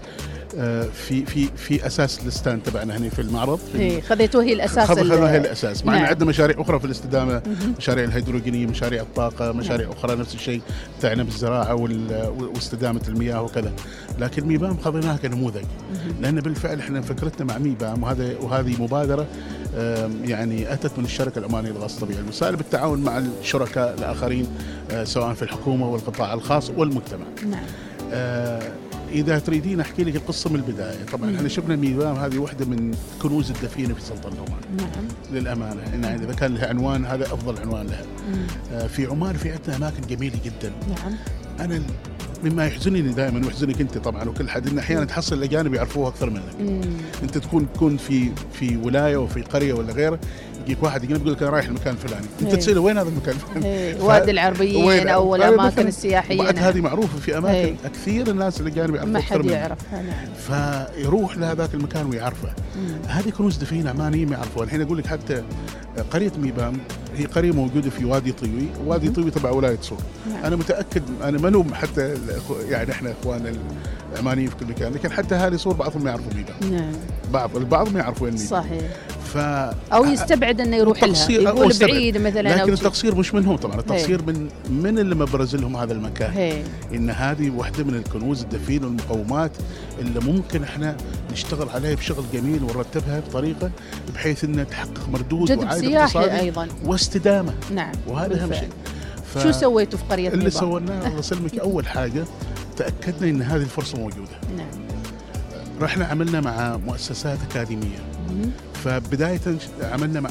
في 0.92 1.24
في 1.26 1.48
في 1.56 1.86
أساس 1.86 2.20
ال 2.26 2.32
stand 2.32 2.62
تبعنا 2.62 2.96
هنا 2.96 3.08
في 3.08 3.18
المعرض. 3.22 3.58
في 3.72 3.78
إيه 3.78 4.00
خذيتوه 4.00 4.44
هي 4.44 4.52
الأساس 4.52 4.88
خذ- 4.88 4.98
ال- 4.98 5.10
خذوها 5.10 5.32
هي 5.32 5.36
الأساس. 5.36 5.84
مع 5.84 5.92
إن 5.96 5.98
نعم. 5.98 6.08
عندنا 6.08 6.28
مشاريع 6.28 6.60
أخرى 6.60 6.78
في 6.78 6.84
الاستدامة 6.84 7.42
مشاريع 7.78 8.04
الهيدروجينية 8.04 8.66
مشاريع 8.66 9.02
الطاقة 9.02 9.52
مشاريع 9.52 9.90
أخرى 9.92 10.16
نفس 10.16 10.34
الشيء 10.34 10.60
بتاعنا 10.98 11.22
بالزراعه 11.22 11.74
واستدامة 12.54 13.00
المياه 13.08 13.42
وكذا. 13.42 13.72
لكن 14.18 14.46
ميبام 14.46 14.76
خذيناها 14.76 15.16
كنموذج. 15.16 15.64
لأن 16.20 16.40
بالفعل 16.40 16.78
إحنا 16.78 17.00
فكرتنا 17.00 17.46
مع 17.46 17.58
ميبام 17.58 18.02
وهذا 18.02 18.38
وهذه 18.40 18.82
مبادرة 18.82 19.26
يعني 20.24 20.72
أتت 20.72 20.98
من 20.98 21.04
الشركة 21.04 21.38
العمانيه 21.38 21.70
للغاز 21.70 21.92
الطبيعي 21.94 22.20
المسال 22.20 22.56
بالتعاون 22.56 22.98
مع 23.02 23.18
الشركاء 23.40 23.94
الآخرين 23.98 24.46
آه، 24.90 25.04
سواء 25.04 25.34
في 25.34 25.42
الحكومة 25.42 25.88
والقطاع 25.88 26.34
الخاص 26.34 26.70
والمجتمع. 26.76 27.24
نعم. 27.50 27.62
آه، 28.12 28.62
إذا 29.14 29.38
تريدين 29.38 29.80
أحكي 29.80 30.04
لك 30.04 30.16
القصة 30.16 30.50
من 30.50 30.56
البداية. 30.56 31.04
طبعا 31.12 31.36
إحنا 31.36 31.48
شفنا 31.48 31.76
ميبام 31.76 32.16
هذه 32.16 32.38
واحدة 32.38 32.64
من 32.64 32.94
كنوز 33.22 33.50
الدفينة 33.50 33.94
في 33.94 34.00
سلطنة 34.00 34.36
عمان. 34.36 34.60
نعم. 34.76 35.08
للأمانة. 35.32 35.82
يعني 35.82 36.24
إذا 36.24 36.34
كان 36.34 36.54
لها 36.54 36.68
عنوان 36.68 37.06
هذا 37.06 37.24
أفضل 37.24 37.58
عنوان 37.58 37.86
لها. 37.86 38.04
مم. 38.28 38.46
آه، 38.72 38.86
في 38.86 39.06
عمان 39.06 39.36
في 39.36 39.52
عندنا 39.52 39.76
أماكن 39.76 40.06
جميلة 40.08 40.38
جدا. 40.44 40.72
نعم. 40.88 41.14
أنا 41.60 41.82
مما 42.44 42.66
يحزنني 42.66 43.00
دائما 43.02 43.46
ويحزنك 43.46 43.80
أنت 43.80 43.98
طبعا 43.98 44.28
وكل 44.28 44.50
حد 44.50 44.68
إن 44.68 44.78
أحيانا 44.78 45.04
تحصل 45.04 45.38
الأجانب 45.38 45.74
يعرفوها 45.74 46.08
أكثر 46.08 46.30
منك. 46.30 46.60
مم. 46.60 46.80
أنت 47.22 47.38
تكون 47.38 47.66
تكون 47.74 47.96
في 47.96 48.30
في 48.52 48.76
ولاية 48.76 49.16
وفي 49.16 49.42
قرية 49.42 49.72
ولا 49.72 49.92
غيره 49.92 50.18
يجيك 50.64 50.82
واحد 50.82 51.10
يقول 51.10 51.32
لك 51.32 51.42
أنا 51.42 51.50
رايح 51.50 51.66
المكان 51.66 51.92
الفلاني. 51.94 52.26
أنت 52.42 52.50
إيه. 52.50 52.58
تساله 52.58 52.80
وين 52.80 52.98
هذا 52.98 53.08
المكان؟ 53.08 53.34
الفلاني 53.34 53.94
وادي 54.04 54.30
العربيين 54.30 55.08
أو 55.08 55.34
الأماكن؟ 55.36 55.86
السياحية 55.86 56.42
نعم. 56.42 56.56
هذه 56.56 56.80
معروفة 56.80 57.18
في 57.18 57.38
أماكن 57.38 57.54
إيه. 57.54 57.74
كثير 57.94 58.28
الناس 58.30 58.60
الاجانب 58.60 58.94
يعرفوها 58.94 59.12
ما 59.12 59.20
حد 59.20 59.44
يعرفها 59.44 60.02
نعم. 60.02 60.26
فيروح 60.94 61.38
لهذاك 61.38 61.74
المكان 61.74 62.06
ويعرفه. 62.06 62.48
هذه 63.08 63.30
كنوز 63.30 63.56
دفينة 63.56 63.90
عمانيين 63.90 64.28
ما 64.28 64.36
يعرفوها. 64.36 64.64
الحين 64.64 64.82
أقول 64.82 64.98
لك 64.98 65.06
حتى 65.06 65.42
قرية 66.10 66.32
ميبام 66.38 66.78
هي 67.16 67.24
قرية 67.26 67.52
موجودة 67.52 67.90
في 67.90 68.04
وادي 68.04 68.32
طيوي. 68.32 68.66
وادي 68.86 69.10
طيوي 69.10 69.30
تبع 69.30 69.50
ولاية 69.50 69.78
صور 69.82 69.98
نعم. 70.30 70.44
أنا 70.44 70.56
متأكد 70.56 71.02
أنا 71.24 71.38
ملوم 71.38 71.74
حتى 71.74 72.14
الأخو- 72.16 72.70
يعني 72.70 72.92
إحنا 72.92 73.12
إخواننا 73.20 73.52
العمانيين 74.12 74.48
في 74.50 74.56
كل 74.56 74.66
مكان 74.66 74.92
لكن 74.92 75.12
حتى 75.12 75.34
اهالي 75.34 75.58
صور 75.58 75.74
بعضهم 75.74 76.04
ما 76.04 76.10
يعرفوا 76.10 76.32
ميبام 76.34 76.74
نعم. 76.78 76.92
بعض 77.32 77.56
البعض 77.56 77.92
ما 77.92 78.00
يعرفوا 78.00 78.24
وين 78.24 78.34
ميبام 78.34 78.48
صحيح. 78.48 78.82
ف 79.34 79.36
أو 79.92 80.04
يستبعد 80.04 80.60
إنه 80.60 80.76
يروح 80.76 81.04
لها 81.04 81.30
يقول. 81.30 81.72
بعيد 81.80 82.18
مثلا 82.18 82.62
لكن. 82.62 82.72
التقصير 82.72 83.14
مش 83.14 83.34
منهم 83.34 83.56
طبعا 83.56 83.80
التقصير 83.80 84.22
من 84.22 84.48
من 84.70 84.98
اللي 84.98 85.14
مبرز 85.14 85.56
لهم 85.56 85.76
هذا 85.76 85.92
المكان 85.92 86.30
هي 86.32 86.62
إن 86.94 87.10
هذه 87.10 87.50
واحدة 87.50 87.84
من 87.84 87.94
الكنوز 87.94 88.42
الدفين 88.42 88.84
والمقومات 88.84 89.50
اللي 90.00 90.20
ممكن 90.20 90.62
إحنا 90.62 90.96
نشتغل 91.32 91.68
عليها 91.68 91.94
بشغل 91.94 92.24
جميل 92.32 92.62
ونرتبها 92.62 93.20
بطريقة 93.20 93.70
بحيث 94.14 94.44
إنها 94.44 94.64
تحقق 94.64 95.08
مردود 95.12 95.48
جذب 95.48 95.72
سياحي 95.72 96.40
أيضا 96.40 96.68
واستدامة 96.84 97.54
نعم 97.74 97.92
وهذا 98.08 98.44
أهم. 98.44 98.52
شيء 98.52 98.68
ف- 99.34 99.42
شو 99.42 99.52
سويتوا 99.52 99.98
في 99.98 100.04
قرية 100.10 100.28
اللي؟ 100.28 100.50
سويناه 100.50 101.06
الله 101.08 101.18
يسلمك 101.18 101.58
أول 101.68 101.86
حاجة 101.86 102.24
تأكدنا 102.76 103.30
إن 103.30 103.42
هذه 103.42 103.62
الفرصة 103.62 103.98
موجودة 103.98 104.38
نعم 104.56 104.84
رحنا 105.80 106.04
عملنا 106.04 106.40
مع 106.40 106.76
مؤسسات 106.76 107.38
أكاديمية. 107.50 107.98
فبداية 108.84 109.40
عملنا 109.82 110.20
مع. 110.20 110.30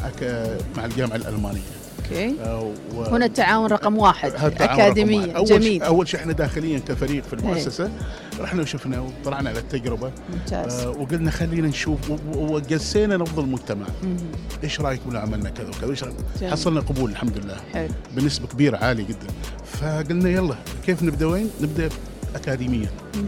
مع 0.77 0.85
الجامعة 0.85 1.15
الألمانية. 1.15 1.61
Okay. 2.05 2.35
آه، 2.43 2.71
و... 2.95 3.03
هنا 3.03 3.25
التعاون 3.25 3.67
رقم 3.67 3.97
واحد 3.97 4.31
رقم 4.31 4.63
أكاديمية. 4.63 5.17
واحد. 5.19 5.35
أول 5.35 5.47
شيء 5.47 5.57
جميل 5.59 5.83
أول 5.83 6.07
شيء 6.07 6.19
إحنا 6.19 6.33
داخليا 6.33 6.79
كفريق 6.79 7.23
في 7.23 7.33
المؤسسة 7.33 7.91
رحنا 8.39 8.61
وشفنا 8.61 8.99
وطلعنا 8.99 9.49
على 9.49 9.59
التجربة. 9.59 10.11
ممتاز. 10.33 10.73
آه 10.79 10.89
وقلنا 10.89 11.31
خلينا 11.31 11.67
نشوف 11.67 12.09
و- 12.09 12.17
و- 12.35 12.55
وقسينا 12.55 13.17
نبض 13.17 13.39
المجتمع. 13.39 13.85
مم. 14.03 14.17
إيش 14.63 14.81
رايكم 14.81 15.11
لو 15.13 15.19
عملنا 15.19 15.49
كذا 15.49 15.67
وكذا؟ 15.67 15.89
إيش؟ 15.91 16.03
جميل. 16.03 16.51
حصلنا 16.51 16.79
قبول 16.79 17.11
الحمد 17.11 17.37
لله. 17.37 17.55
حلو. 17.73 17.89
بنسبة 18.15 18.47
كبيرة 18.47 18.77
عالية 18.77 19.03
جدا. 19.03 19.27
فقلنا 19.65 20.29
يلا 20.29 20.55
كيف 20.85 21.03
نبدأ 21.03 21.25
وين؟ 21.25 21.49
نبدأ 21.61 21.89
اكاديميا. 22.35 22.89
مم. 23.15 23.23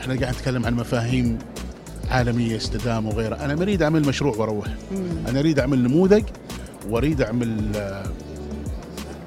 إحنا 0.00 0.20
قاعد 0.20 0.34
نتكلم 0.34 0.66
عن 0.66 0.74
مفاهيم 0.74 1.38
عالمية 2.10 2.56
استدامه 2.56 3.08
وغيرها 3.08 3.44
أنا 3.44 3.54
ما 3.54 3.62
أريد 3.62 3.82
أعمل 3.82 4.02
مشروع 4.02 4.36
وأروح. 4.36 4.66
أنا 5.28 5.40
أريد 5.40 5.58
أعمل 5.58 5.82
نموذج 5.82 6.22
وأريد 6.88 7.22
أعمل 7.22 7.60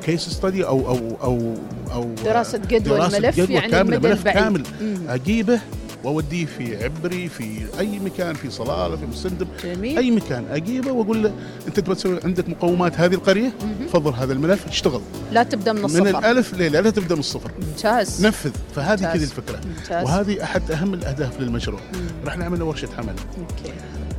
case 0.06 0.22
study 0.30 0.66
أو 0.66 0.88
أو 0.88 1.18
أو 1.24 1.54
أو 1.94 2.16
دراسة 2.26 2.58
جدوى 2.70 2.98
دراسة 2.98 3.18
الملف 3.18 3.40
جدوى 3.40 3.56
يعني 3.56 3.84
ملف 3.84 4.06
البعيد. 4.06 4.38
كامل. 4.38 4.64
أجيبه 5.10 5.60
واوديه 6.04 6.46
في 6.46 6.84
عبري 6.84 7.30
في 7.30 7.66
أي 7.80 8.00
مكان 8.00 8.34
في 8.34 8.50
صلالة 8.50 8.96
في 8.96 9.06
مسندب. 9.06 9.48
جميل. 9.64 9.98
أي 9.98 10.12
مكان 10.12 10.46
أجيبه 10.52 10.92
وأقول 10.92 11.24
له 11.24 11.34
أنت 11.68 11.80
تبغى 11.80 11.96
تسوي 11.96 12.20
عندك 12.24 12.50
مقومات 12.50 13.00
هذه 13.00 13.14
القرية؟ 13.14 13.54
تفضل 13.88 14.14
هذا 14.14 14.34
الملف 14.34 14.68
اشتغل. 14.68 15.02
لا 15.32 15.44
تبدأ 15.44 15.74
من 15.74 15.80
من 15.80 15.86
الصفر. 15.86 16.20
الألف 16.20 16.54
ليله 16.54 16.80
لا 16.80 16.90
تبدأ 16.90 17.16
من 17.16 17.20
الصفر. 17.20 17.52
ممتاز. 17.62 18.26
نفذ. 18.26 18.52
فهذه. 18.76 19.14
كذا 19.14 19.24
الفكرة. 19.24 19.62
ممتاز. 19.66 20.06
وهذه 20.06 20.44
أحد 20.44 20.72
أهم 20.72 20.94
الأهداف 20.94 21.40
للمشروع. 21.40 21.82
مم. 21.94 22.08
رحنا 22.26 22.46
عملنا 22.46 22.64
ورشة 22.64 22.90
عمل. 22.98 23.16
Okay. 23.40 23.74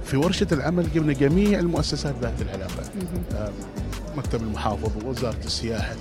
في 0.04 0.16
ورشة 0.16 0.46
العمل 0.52 0.92
جبنا 0.94 1.12
جميع 1.12 1.58
المؤسسات 1.58 2.14
ذات 2.22 2.42
العلاقه. 2.42 2.82
آه، 3.34 3.50
مكتب 4.16 4.42
المحافظ 4.42 4.90
ووزارة 5.04 5.36
السياحة. 5.44 5.94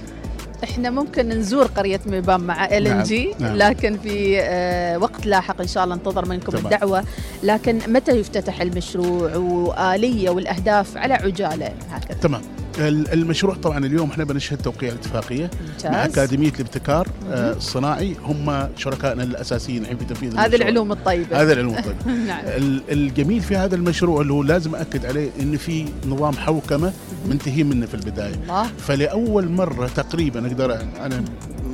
إحنا 0.63 0.89
ممكن 0.89 1.29
نزور 1.29 1.65
قرية 1.65 1.99
ميبام 2.05 2.41
مع 2.41 2.65
إل 2.65 2.87
إن 2.87 2.95
نعم، 2.95 3.03
جي 3.03 3.33
نعم. 3.39 3.55
لكن 3.55 3.97
في 3.97 4.39
آه، 4.41 4.97
وقت 4.97 5.25
لاحق 5.25 5.61
إن 5.61 5.67
شاء 5.67 5.83
الله 5.83 5.95
انتظر 5.95 6.25
منكم 6.25 6.51
تمام. 6.51 6.65
الدعوة 6.65 7.03
لكن 7.43 7.79
متى 7.87 8.11
يفتتح 8.11 8.61
المشروع 8.61 9.35
وآلية 9.35 10.29
والأهداف 10.29 10.97
على 10.97 11.13
عجالة 11.13 11.73
هكذا 11.89 12.17
تمام 12.17 12.41
المشروع 12.79 13.55
طبعا 13.55 13.85
اليوم 13.85 14.09
إحنا 14.09 14.23
بنشهد 14.23 14.57
توقيع 14.61 14.89
الاتفاقيه 14.89 15.49
مع 15.85 15.89
ممتاز. 15.91 16.11
أكاديمية 16.19 16.49
الابتكار 16.53 17.07
آه، 17.31 17.53
الصناعي 17.53 18.15
هم 18.23 18.67
شركائنا 18.77 19.23
الأساسيين 19.23 19.81
الحين 19.81 19.97
في 19.97 20.05
تنفيذ 20.05 20.37
هذه. 20.37 20.55
العلوم 20.55 20.91
الطيبة. 20.91 21.41
هذا 21.41 21.53
العلوم 21.53 21.77
الطيب 21.77 21.95
نعم. 22.27 22.45
ال- 22.45 22.81
الجميل 22.91 23.41
في 23.41 23.55
هذا 23.57 23.75
المشروع 23.75 24.21
اللي 24.21 24.33
هو 24.33 24.43
لازم 24.43 24.75
أكد 24.75 25.05
عليه 25.05 25.29
إن 25.41 25.57
في 25.57 25.85
نظام 26.07 26.33
حوكمة 26.33 26.93
منتهي 27.29 27.63
منه 27.63 27.85
في 27.85 27.93
البداية. 27.93 28.33
الله. 28.35 28.63
فلأول 28.77 29.49
مرة 29.49 29.87
تقريبا 29.87 30.47
أقدر 30.47 30.73
أنا 30.99 31.23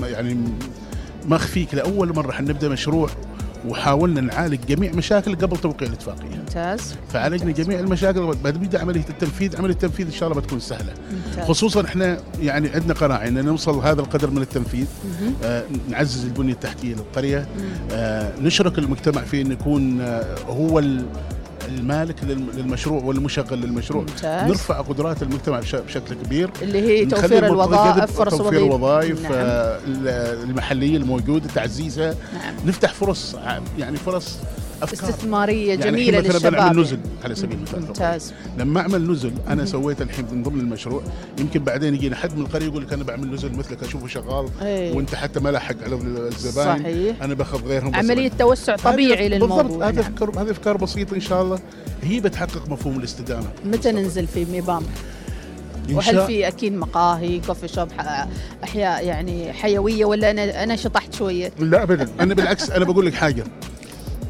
يعني 0.03 0.37
ما 1.27 1.35
أخفيك 1.35 1.73
لأول 1.73 2.15
مرة 2.15 2.31
حنبدا 2.31 2.69
مشروع 2.69 3.09
وحاولنا 3.67 4.21
نعالج 4.21 4.59
جميع 4.67 4.91
مشاكل 4.91 5.35
قبل 5.35 5.57
توقيع 5.57 5.87
الاتفاقية 5.87 6.35
ممتاز 6.37 6.95
فعالجنا 7.13 7.45
ممتاز. 7.49 7.65
جميع 7.65 7.79
المشاكل 7.79 8.35
بعد 8.43 8.57
بدا 8.57 8.81
عملية 8.81 9.05
التنفيذ 9.09 9.57
عملية 9.57 9.73
التنفيذ 9.73 10.05
إن 10.05 10.11
شاء 10.11 10.29
الله 10.29 10.41
بتكون 10.41 10.59
سهلة 10.59 10.93
ممتاز 11.27 11.47
خصوصا 11.47 11.85
إحنا 11.85 12.17
يعني 12.41 12.69
عندنا 12.69 12.93
قناعة 12.93 13.27
إن 13.27 13.45
نوصل 13.45 13.79
هذا 13.79 14.01
القدر 14.01 14.29
من 14.29 14.41
التنفيذ. 14.41 14.85
آه 15.43 15.63
نعزز 15.89 16.25
البنية 16.25 16.53
التحتية 16.53 16.95
للقريه. 16.95 17.47
آه 17.91 18.31
نشرك 18.41 18.79
المجتمع 18.79 19.21
في 19.21 19.41
إن 19.41 19.51
يكون 19.51 20.01
آه 20.01 20.35
هو 20.47 20.79
المالك 21.67 22.15
للم- 22.23 22.55
للمشروع 22.57 23.03
والمشغل 23.03 23.61
للمشروع. 23.61 24.01
ممتاز. 24.03 24.49
نرفع 24.49 24.81
قدرات 24.81 25.21
المجتمع 25.23 25.59
بش- 25.59 25.75
بشكل 25.75 26.15
كبير. 26.15 26.49
اللي 26.61 26.81
هي 26.81 27.05
توفير 27.05 27.45
الوظائف 27.45 28.11
فرص 28.11 28.35
توفير 28.37 28.59
الوظائف 28.65 29.21
نعم. 29.23 29.31
آه، 29.33 29.79
ال- 29.87 30.07
المحلية 30.49 30.97
الموجودة 30.97 31.47
تعزيزها. 31.55 32.15
نعم. 32.33 32.53
نفتح 32.65 32.93
فرص 32.93 33.35
ع- 33.35 33.59
يعني 33.79 33.97
فرص 33.97 34.37
افكار 34.83 35.09
استثمارية 35.09 35.69
يعني 35.69 35.81
جميلة 35.81 36.19
الحين 36.19 36.35
مثلا 36.35 36.49
للشباب. 36.49 36.53
بنعمل 36.53 36.67
يعني. 36.67 36.81
نزل 36.81 36.99
على 37.23 37.35
سبيل 37.35 37.57
المثال. 37.57 37.81
ممتاز. 37.81 38.33
لما 38.57 38.81
أعمل 38.81 39.11
نزل 39.11 39.31
أنا 39.47 39.65
سويت 39.65 40.01
الحين 40.01 40.25
من 40.31 40.43
ضمن 40.43 40.59
المشروع 40.59 41.03
يمكن 41.39 41.63
بعدين 41.63 41.93
يجينا 41.95 42.15
حد 42.15 42.35
من 42.37 42.41
القرية 42.41 42.65
يقول 42.65 42.83
لك 42.83 42.93
أنا 42.93 43.03
بعمل 43.03 43.31
نزل 43.33 43.51
مثلك 43.57 43.83
أشوفه 43.83 44.07
شغال 44.07 44.49
إيه. 44.61 44.95
وأنت 44.95 45.15
حتى 45.15 45.39
ما 45.39 45.49
لحق 45.49 45.75
على 45.83 45.95
الزباين. 45.95 46.79
صحيح. 46.79 47.23
أنا 47.23 47.33
بأخذ 47.33 47.65
غيرهم 47.67 47.91
بس 47.91 47.97
عملية 47.97 48.31
توسع 48.39 48.75
طبيعي 48.75 49.27
هذه- 49.27 49.39
بالضبط 49.39 49.59
للموضوع. 49.61 49.87
هذه 49.89 49.95
نعم. 49.95 50.03
افكار 50.13 50.41
هذه 50.41 50.51
أفكار 50.51 50.77
بسيطة 50.77 51.15
إن 51.15 51.21
شاء 51.21 51.41
الله. 51.41 51.59
هي 52.03 52.19
بتحقق 52.19 52.69
مفهوم 52.69 52.99
الاستدامة. 52.99 53.47
متى 53.65 53.91
ننزل 53.91 54.27
في 54.27 54.45
ميبام؟ 54.45 54.83
وهل 55.91 56.25
في 56.27 56.47
أكيد 56.47 56.73
مقاهي 56.73 57.39
كوفي 57.39 57.67
شوب 57.67 57.87
أحياء 58.63 59.05
يعني 59.05 59.53
حيوية 59.53 60.05
ولا 60.05 60.31
أنا 60.31 60.63
أنا 60.63 60.75
شطحت 60.75 61.13
شوية؟ 61.13 61.51
لا 61.59 61.83
ابدا. 61.83 62.07
أنا 62.19 62.33
بالعكس 62.33 62.69
أنا 62.71 62.85
بقول 62.85 63.05
لك 63.05 63.13
حاجة. 63.13 63.43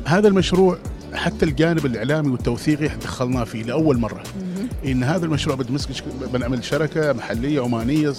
هذا 0.08 0.28
المشروع 0.28 0.78
حتى 1.14 1.46
الجانب 1.46 1.86
الإعلامي 1.86 2.30
والتوثيقي 2.30 2.88
دخلناه 2.88 3.44
فيه 3.44 3.64
لأول 3.64 3.98
مرة 4.00 4.24
إن 4.86 5.04
هذا 5.04 5.26
المشروع 5.26 5.56
بتمسك 5.56 6.04
بنعمل 6.34 6.64
شركة 6.64 7.14
محلية 7.14 7.62
عمانية. 7.62 8.14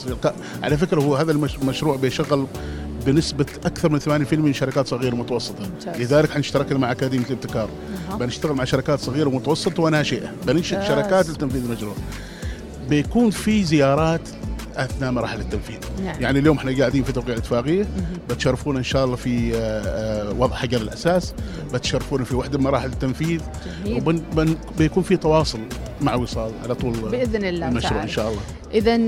على 0.62 0.76
فكرة 0.76 1.00
هو 1.00 1.16
هذا 1.16 1.33
المش- 1.33 1.57
المشروع 1.57 1.97
بيشغل 1.97 2.47
بنسبة 3.07 3.47
أكثر 3.64 3.88
من 3.92 3.99
80% 3.99 4.33
من 4.35 4.52
شركات 4.52 4.87
صغيرة 4.88 5.14
ومتوسطة 5.14 5.68
ممتاز. 5.68 6.00
لذلك 6.00 6.30
حنشتركنا 6.30 6.78
مع 6.78 6.92
أكاديمية 6.92 7.26
الابتكار. 7.26 7.68
بنشتغل 8.21 8.52
مع 8.52 8.64
شركات 8.64 9.00
صغيرة 9.00 9.28
ومتوسطة 9.28 9.83
وناشئة 9.83 10.33
بننشئ. 10.47 10.83
شركات 10.88 11.30
لتنفيذ 11.30 11.64
المشروع 11.64 11.95
بيكون 12.90 13.30
في 13.30 13.64
زيارات 13.64 14.28
أثناء 14.79 15.11
مراحل 15.13 15.41
التنفيذ. 15.41 15.79
نعم. 16.05 16.21
يعني 16.23 16.39
اليوم 16.39 16.57
إحنا 16.57 16.79
قاعدين 16.79 17.05
في 17.05 17.13
توقيع 17.13 17.37
اتفاقية. 17.37 17.87
بتشرفونا 18.31 18.79
إن 18.79 18.85
شاء 18.85 19.05
الله 19.05 19.17
في 19.17 19.57
آه، 19.57 19.59
آه، 19.59 20.33
وضع 20.33 20.57
حجر 20.57 20.81
الأساس. 20.81 21.35
بتشرفونا 21.75 22.25
في 22.25 22.37
واحدة 22.37 22.59
من 22.59 22.65
مراحل 22.65 22.89
التنفيذ. 22.89 23.41
وبيكون 23.87 25.03
في 25.03 25.17
تواصل. 25.17 25.61
مع 26.00 26.14
وصال 26.14 26.50
على 26.64 26.75
طول 26.75 26.93
بإذن 26.93 27.45
الله 27.45 27.69
المشروع 27.69 27.90
تعالى. 27.90 28.02
إن 28.05 28.09
شاء 28.09 28.28
الله. 28.28 28.40
إذا 28.75 28.99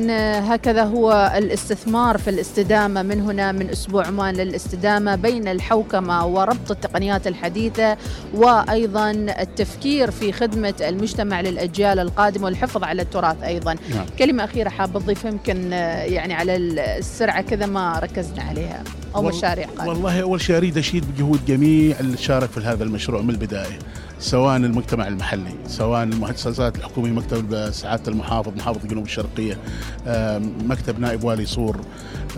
هكذا 0.55 0.85
هو 0.85 1.33
الاستثمار 1.37 2.19
في 2.19 2.31
الاستدامة 2.31 3.03
من 3.03 3.21
هنا 3.21 3.53
من 3.53 3.71
أسبوع 3.71 4.07
عمان 4.07 4.35
للاستدامة 4.35 5.17
بين 5.17 5.49
الحوكمة 5.49 6.27
وربط 6.27 6.71
التقنيات 6.71 7.27
الحديثة 7.27 7.97
وأيضا 8.35 9.11
التفكير 9.11 10.11
في 10.11 10.33
خدمة 10.33 10.75
المجتمع 10.81 11.41
للأجيال 11.41 11.99
القادمة 11.99 12.45
والحفظ 12.45 12.85
على 12.85 13.03
التراث 13.03 13.43
أيضا. 13.43 13.73
نعم. 13.95 14.07
كلمة 14.19 14.45
أخيرة 14.45 14.69
حابة 14.69 15.01
أضيفها 15.01 15.31
يمكن 15.31 15.73
آه، 15.73 16.03
يعني 16.05 16.35
على 16.35 16.57
السرعة 16.57 17.43
كذا 17.43 17.67
ما 17.67 17.99
ركزنا 17.99 18.43
عليها. 18.43 18.83
أو 19.15 19.25
وال- 19.27 19.35
مشاريع 19.35 19.67
قادمة 19.67 19.89
والله 19.89 20.23
أول 20.23 20.41
شيء 20.41 20.57
أريد 20.57 20.79
أشيد 20.79 21.05
بجهود 21.13 21.41
جميع 21.47 22.01
اللي 22.01 22.17
شارك 22.17 22.51
في 22.51 22.61
هذا 22.61 22.85
المشروع 22.85 23.23
من 23.23 23.31
البداية. 23.31 23.79
سواء 24.21 24.57
المجتمع 24.57 25.09
المحلي 25.09 25.53
سواء 25.67 26.03
المؤسسات 26.03 26.77
الحكومية 26.79 27.11
مكتب 27.11 27.71
سعادة 27.73 28.13
المحافظ 28.13 28.53
محافظ 28.57 28.79
الجنوب 28.83 29.05
الشرقية 29.05 29.59
آم، 30.07 30.53
مكتب 30.65 31.01
نائب 31.01 31.25
والي 31.25 31.47
صور. 31.47 31.77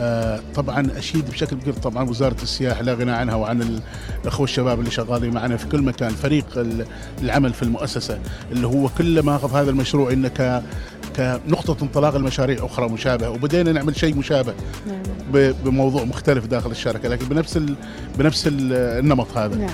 آه، 0.01 0.41
طبعا 0.55 0.89
أشيد 0.99 1.31
بشكل 1.31 1.57
كبير 1.57 1.75
طبعا 1.75 2.11
وزارة 2.11 2.37
السياحه 2.43 2.83
لا 2.83 2.95
غنى 2.95 3.11
عنها 3.11 3.35
وعن 3.35 3.81
الأخوة 4.25 4.45
الشباب 4.45 4.79
اللي 4.81 4.91
شغالين 4.91 5.35
معنا 5.35 5.57
في 5.57 5.67
كل 5.69 5.83
مكان. 5.83 6.11
فريق 6.11 6.47
ال- 6.57 6.87
العمل 7.23 7.53
في 7.53 7.63
المؤسسة 7.63 8.19
اللي 8.53 8.67
هو 8.67 8.89
كل 8.89 9.21
ما 9.23 9.37
أخذ 9.37 9.57
هذا 9.57 9.71
المشروع 9.71 10.13
إنه 10.13 10.63
كنقطة 11.17 11.77
انطلاق 11.83 12.15
المشاريع 12.15 12.67
أخرى 12.67 12.89
مشابهة. 12.89 13.31
وبدينا 13.31 13.73
نعمل 13.73 13.97
شيء 13.97 14.15
مشابه 14.17 14.55
ب- 15.33 15.53
بموضوع 15.65 16.05
مختلف 16.05 16.47
داخل 16.47 16.71
الشركة 16.71 17.09
لكن 17.09 17.27
بنفس 17.29 17.57
ال... 17.57 17.75
بنفس 18.19 18.47
ال- 18.47 18.73
النمط 18.73 19.37
هذا. 19.37 19.57
نعم. 19.57 19.69
آه، 19.69 19.73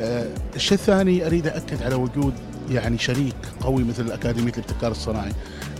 الشيء 0.00 0.78
الثاني 0.78 1.26
أريد 1.26 1.46
اكد 1.46 1.82
على 1.82 1.94
وجود 1.94 2.34
يعني 2.70 2.98
شريك 2.98 3.34
قوي 3.60 3.84
مثل 3.84 4.12
اكاديميه 4.12 4.52
الابتكار 4.52 4.90
الصناعي. 4.90 5.32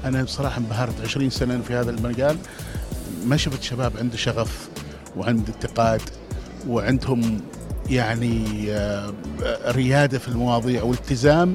أنا 0.05 0.23
بصراحة 0.23 0.59
انبهرت 0.59 1.01
20 1.05 1.31
سنة 1.31 1.61
في 1.61 1.75
هذا 1.75 1.91
المجال 1.91 2.37
ما 3.27 3.37
شفت 3.37 3.63
شباب 3.63 3.93
عنده 3.99 4.17
شغف 4.17 4.69
وعنده 5.17 5.53
اتقاد 5.53 6.01
وعندهم 6.69 7.41
يعني 7.91 8.65
آه، 8.71 9.13
ريادة 9.67 10.19
في 10.19 10.29
المواضيع 10.29 10.83
والتزام 10.83 11.55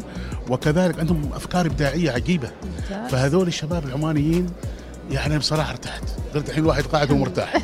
وكذلك 0.49 0.99
عندهم 0.99 1.29
أفكار 1.33 1.65
إبداعية 1.65 2.11
عجيبة. 2.11 2.51
فهذول 3.09 3.47
الشباب 3.47 3.85
العمانيين 3.85 4.47
يعني 5.11 5.37
بصراحة 5.37 5.71
ارتحت 5.71 6.03
قلت 6.35 6.49
الحين 6.49 6.63
الواحد 6.63 6.83
قاعد 6.83 7.11
ومرتاح 7.11 7.57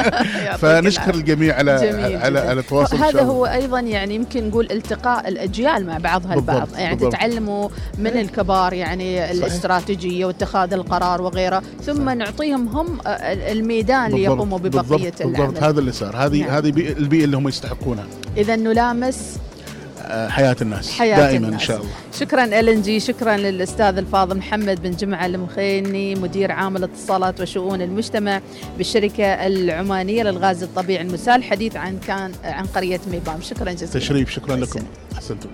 فنشكر. 0.60 1.14
الجميع 1.14 1.56
على 1.56 1.70
على 1.70 2.10
جداً. 2.38 2.48
على 2.48 2.60
التواصل 2.60 2.96
هذا. 2.96 3.22
هو 3.22 3.46
أيضا 3.46 3.80
يعني 3.80 4.14
يمكن 4.14 4.48
نقول 4.48 4.68
التقاء 4.70 5.28
الأجيال 5.28 5.86
مع 5.86 5.98
بعضها 5.98 6.34
البعض 6.34 6.60
بالضبط، 6.60 6.78
يعني 6.78 6.94
بالضبط. 6.94 7.12
تتعلموا 7.12 7.68
من 7.98 8.06
الكبار 8.06 8.72
يعني 8.72 9.18
صحيح. 9.18 9.30
الاستراتيجية 9.30 10.24
واتخاذ 10.24 10.72
القرار 10.72 11.22
وغيره 11.22 11.62
ثم 11.86 12.10
نعطيهم 12.10 12.68
هم 12.68 12.98
آه، 13.06 13.10
الميدان 13.52 14.10
بالضبط، 14.10 14.20
ليقوموا 14.30 14.58
ببقية 14.58 14.80
بالضبط, 14.80 15.22
بالضبط 15.22 15.40
العمل 15.40 15.64
هذا 15.64 15.80
اللي 15.80 15.92
صار 15.92 16.16
هذه 16.16 16.40
نعم. 16.40 16.50
هذه 16.50 16.70
بي- 16.70 16.92
البيئة 16.92 17.24
اللي 17.24 17.36
هم 17.36 17.48
يستحقونها 17.48 18.04
اذا 18.36 18.56
نلامس 18.56 19.36
حياة 20.28 20.56
الناس. 20.62 20.90
حياة 20.90 21.16
دائما 21.16 21.46
الناس. 21.46 21.60
ان 21.62 21.66
شاء 21.66 21.76
الله. 21.76 21.90
شكرا 22.18 22.44
ال 22.44 22.82
جي 22.82 23.00
شكرا 23.00 23.36
للأستاذ 23.36 23.98
الفاضل 23.98 24.36
محمد 24.36 24.82
بن 24.82 24.90
جمعة 24.90 25.26
المخيني 25.26 26.14
مدير 26.14 26.52
عام 26.52 26.76
الاتصالات 26.76 27.40
وشؤون 27.40 27.82
المجتمع 27.82 28.40
بالشركة 28.78 29.24
العمانية 29.24 30.22
للغاز 30.22 30.62
الطبيعي 30.62 31.02
المسال. 31.02 31.44
حديث 31.44 31.76
عن 31.76 31.98
كان 32.06 32.32
عن 32.44 32.66
قرية 32.66 33.00
ميبام. 33.10 33.40
شكرا 33.40 33.72
جزيلا. 33.72 33.92
تشريف 33.92 34.30
شكرا 34.30 34.56
لكم. 34.56 34.80
أحسن. 34.80 34.86
أحسنتم. 35.16 35.48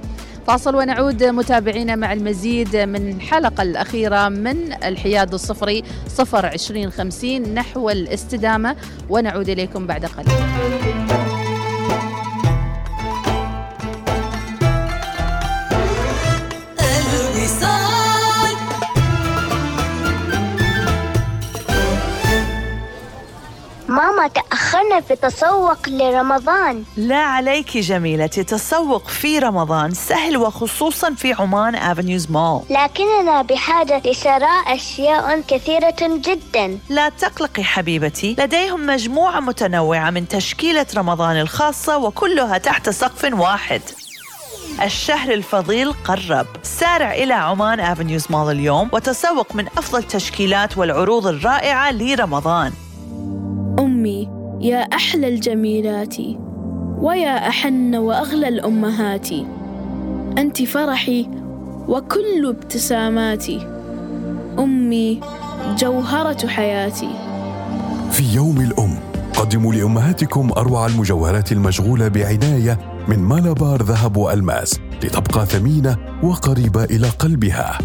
فاصل 0.47 0.75
ونعود 0.75 1.25
متابعينا 1.25 1.97
مع 1.97 2.13
المزيد 2.13 2.77
من 2.77 3.11
الحلقة 3.11 3.63
الأخيرة 3.63 4.29
من 4.29 4.73
الحياد 4.73 5.35
الصفري 5.35 5.83
صفر 6.09 6.47
عشرين 6.47 6.91
خمسين 6.91 7.55
نحو 7.55 7.91
الاستدامة. 7.91 8.77
ونعود 9.11 9.49
إليكم 9.49 9.87
بعد 9.87 10.07
قليل. 10.07 11.26
في 25.01 25.17
تسوق 25.17 25.89
لرمضان. 25.89 26.85
لا 26.97 27.17
عليك 27.17 27.77
جميلتي 27.77 28.41
التسوق 28.41 29.09
في 29.09 29.39
رمضان 29.39 29.95
سهل 29.95 30.37
وخصوصا 30.37 31.15
في 31.15 31.33
عمان 31.33 31.75
افنيوز 31.75 32.31
مول 32.31 32.63
لكننا 32.71 33.43
بحاجة 33.43 34.03
لشراء 34.05 34.75
أشياء 34.75 35.41
كثيرة 35.41 35.97
جدا. 36.01 36.79
لا 36.89 37.09
تقلقي 37.09 37.65
حبيبتي 37.65 38.37
لديهم 38.39 38.87
مجموعة 38.87 39.41
متنوعة 39.41 40.11
من 40.11 40.29
تشكيلة 40.29 40.87
رمضان 40.97 41.41
الخاصة 41.41 41.99
وكلها 41.99 42.59
تحت 42.59 42.91
سقف 42.91 43.33
واحد. 43.33 43.83
الشهر 44.83 45.33
الفضيل 45.33 45.93
قرب. 45.93 46.47
سارع 46.63 47.15
إلى 47.15 47.35
عمان 47.35 47.81
أفنيوز 47.81 48.27
مول 48.31 48.53
اليوم 48.53 48.89
وتسوق 48.93 49.55
من 49.55 49.67
أفضل 49.67 49.99
التشكيلات 49.99 50.79
والعروض 50.79 51.27
الرائعة 51.27 51.93
لرمضان. 51.93 52.73
أمي 53.79 54.36
يا 54.61 54.79
أحلى 54.79 55.29
الجميلات 55.29 56.15
ويا 56.99 57.49
أحن 57.49 57.95
وأغلى 57.95 58.49
الأمهات. 58.49 59.29
أنت 60.39 60.63
فرحي 60.63 61.29
وكل 61.89 62.47
ابتساماتي. 62.49 63.67
أمي 64.59 65.21
جوهرة 65.79 66.47
حياتي. 66.47 67.09
في 68.11 68.35
يوم 68.35 68.61
الأم 68.61 68.95
قدموا 69.37 69.75
لأمهاتكم 69.75 70.51
أروع 70.57 70.87
المجوهرات 70.87 71.53
المشغولة 71.53 72.09
بعناية 72.09 72.79
من 73.09 73.19
مالابار 73.19 73.83
ذهب 73.83 74.17
وألماس 74.17 74.81
لتبقى 75.03 75.47
ثمينة 75.47 75.97
وقريبة 76.23 76.85
إلى 76.85 77.09
قلبها. 77.09 77.79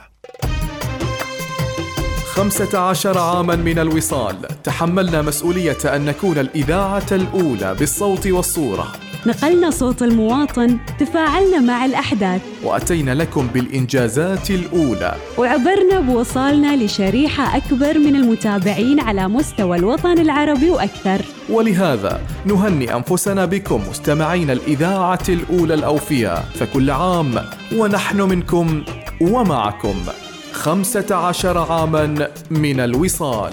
خمسة 2.35 2.79
عشر 2.79 3.19
عاما 3.19 3.57
من 3.57 3.79
الوصال 3.79 4.63
تحملنا 4.65 5.23
مسؤولية 5.23 5.79
أن 5.85 6.05
نكون 6.05 6.39
الإذاعة 6.39 7.07
الأولى 7.13 7.75
بالصوت 7.75 8.27
والصورة. 8.27 8.93
نقلنا 9.27 9.71
صوت 9.71 10.03
المواطن 10.03 10.79
تفاعلنا 10.99 11.59
مع 11.61 11.85
الأحداث. 11.85 12.41
وأتينا 12.65 13.15
لكم 13.15 13.47
بالإنجازات 13.47 14.51
الأولى. 14.51 15.15
وعبرنا 15.39 16.01
بوصالنا 16.01 16.77
لشريحة 16.77 17.57
أكبر 17.57 17.99
من 17.99 18.17
المتابعين 18.17 19.01
على 19.01 19.29
مستوى 19.29 19.77
الوطن 19.79 20.19
العربي 20.19 20.71
وأكثر. 20.71 21.21
ولهذا 21.51 22.21
نهني 22.47 22.97
أنفسنا 22.97 23.45
بكم 23.45 23.83
مستمعين 23.91 24.51
الإذاعة 24.51 25.25
الأولى 25.29 25.75
الأوفياء 25.75 26.45
فكل 26.55 26.91
عام 26.91 27.35
ونحن 27.77 28.21
منكم 28.21 28.85
ومعكم 29.21 29.95
خمسة 30.53 31.15
عشر 31.17 31.59
عاما 31.59 32.29
من 32.51 32.81
الوصال. 32.81 33.53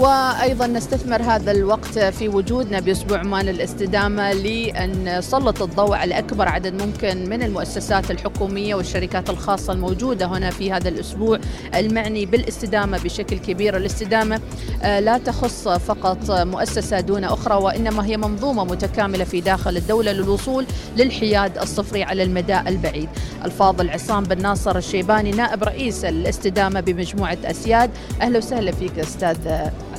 وأيضا 0.00 0.66
نستثمر 0.66 1.22
هذا 1.22 1.52
الوقت 1.52 1.98
في 1.98 2.28
وجودنا 2.28 2.80
بأسبوع 2.80 3.18
عمان 3.18 3.48
الاستدامة 3.48 4.32
لأن 4.32 5.18
نسلط 5.18 5.62
الضوء 5.62 5.94
على 5.94 6.18
أكبر 6.18 6.48
عدد 6.48 6.82
ممكن 6.82 7.28
من 7.28 7.42
المؤسسات 7.42 8.10
الحكومية 8.10 8.74
والشركات 8.74 9.30
الخاصة 9.30 9.72
الموجودة 9.72 10.26
هنا 10.26 10.50
في 10.50 10.72
هذا 10.72 10.88
الأسبوع 10.88 11.38
المعني 11.74 12.26
بالاستدامة 12.26 12.98
بشكل 12.98 13.38
كبير، 13.38 13.76
الاستدامة 13.76 14.40
آه، 14.82 15.00
لا 15.00 15.18
تخص 15.18 15.68
فقط 15.68 16.30
مؤسسة 16.30 17.00
دون 17.00 17.24
أخرى 17.24 17.54
وإنما 17.54 18.06
هي 18.06 18.16
منظومة 18.16 18.64
متكاملة 18.64 19.24
في 19.24 19.40
داخل 19.40 19.76
الدولة 19.76 20.12
للوصول 20.12 20.66
للحياد 20.96 21.58
الصفري 21.58 22.02
على 22.02 22.22
المدى 22.22 22.60
البعيد. 22.60 23.08
الفاضل 23.44 23.90
عصام 23.90 24.24
بن 24.24 24.42
ناصر 24.42 24.76
الشيباني 24.76 25.30
نائب 25.30 25.64
رئيس 25.64 26.04
الاستدامة 26.04 26.80
بمجموعة 26.80 27.38
أسياد، 27.44 27.90
أهلا 28.20 28.38
وسهلا 28.38 28.72
فيك 28.72 28.98
أستاذ 28.98 29.36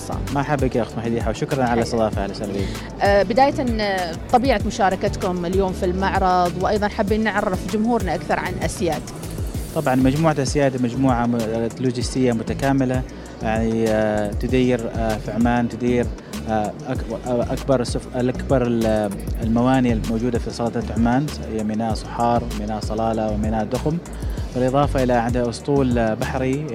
عصام. 0.01 0.19
مرحبا 0.35 0.67
بك 0.67 0.75
يا 0.75 0.81
اخت 0.81 0.97
مهديحه 0.97 1.29
وشكرا 1.29 1.63
على 1.63 1.73
الاستضافه 1.73 2.23
أهلا 2.23 2.31
وسهلا 2.33 2.53
بك. 2.53 2.67
آه، 3.01 3.23
بداية 3.23 3.81
آه، 3.81 4.15
طبيعة 4.33 4.61
مشاركتكم 4.67 5.45
اليوم 5.45 5.71
في 5.73 5.85
المعرض 5.85 6.51
وأيضا 6.61 6.87
حابين 6.87 7.23
نعرف 7.23 7.73
جمهورنا 7.73 8.15
أكثر 8.15 8.39
عن 8.39 8.53
اسياد. 8.65 9.01
طبعا 9.75 9.95
مجموعة 9.95 10.35
اسياد 10.39 10.81
مجموعة 10.81 11.29
لوجستية 11.79 12.31
متكاملة 12.31 13.01
يعني 13.43 13.89
آه، 13.89 14.31
تدير 14.31 14.77
في 15.25 15.31
عمان 15.31 15.69
تدير 15.69 16.05
أكبر 17.27 17.83
الأكبر 18.15 18.67
الموانئ 19.43 19.93
الموجودة 19.93 20.39
في 20.39 20.49
سلطنه 20.49 20.83
عمان 20.97 21.25
هي 21.53 21.63
ميناء 21.63 21.93
صحار 21.93 22.43
وميناء 22.55 22.79
صلالة 22.79 23.31
وميناء 23.31 23.65
دخم 23.65 23.97
بالإضافة 24.55 25.03
إلى 25.03 25.13
عندها 25.13 25.49
أسطول 25.49 26.15
بحري 26.15 26.65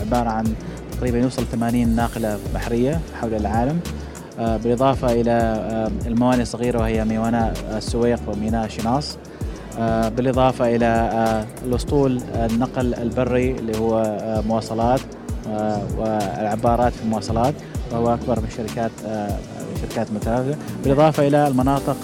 عبارة 0.00 0.28
عن 0.28 0.54
تقريبا 1.00 1.18
يوصل 1.18 1.44
80 1.44 1.88
ناقلة 1.88 2.38
بحرية 2.54 3.00
حول 3.20 3.34
العالم. 3.34 3.80
بالإضافة 4.38 5.12
إلى 5.12 5.32
الموانئ 6.06 6.42
الصغيرة 6.42 6.78
وهي 6.78 7.04
ميناء 7.04 7.54
السويق 7.76 8.20
وميناء 8.26 8.68
شناص 8.68 9.16
بالإضافة 10.16 10.76
إلى 10.76 11.10
الأسطول 11.66 12.20
النقل 12.34 12.94
البري 12.94 13.50
اللي 13.50 13.78
هو 13.78 14.16
مواصلات 14.48 15.00
والعبارات 15.98 16.92
في 16.92 17.02
المواصلات 17.02 17.54
وهو 17.92 18.14
أكبر 18.14 18.40
من 18.40 18.50
شركات 18.56 18.90
شركات 19.82 20.12
متنافسه 20.12 20.56
بالإضافة 20.84 21.26
إلى 21.28 21.48
المناطق 21.48 21.96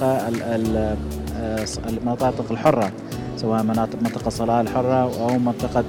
المناطق 1.88 2.44
الحرة 2.50 2.92
سواء 3.36 3.62
مناطق 3.62 3.98
منطقة 4.02 4.30
صلاة 4.30 4.60
الحرة 4.60 5.02
أو 5.20 5.38
منطقة 5.38 5.84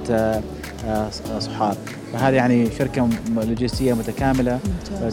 صحار 1.40 1.76
فهذه 2.12 2.34
يعني 2.34 2.70
شركة 2.78 3.08
لوجستية 3.36 3.94
متكاملة 3.94 4.58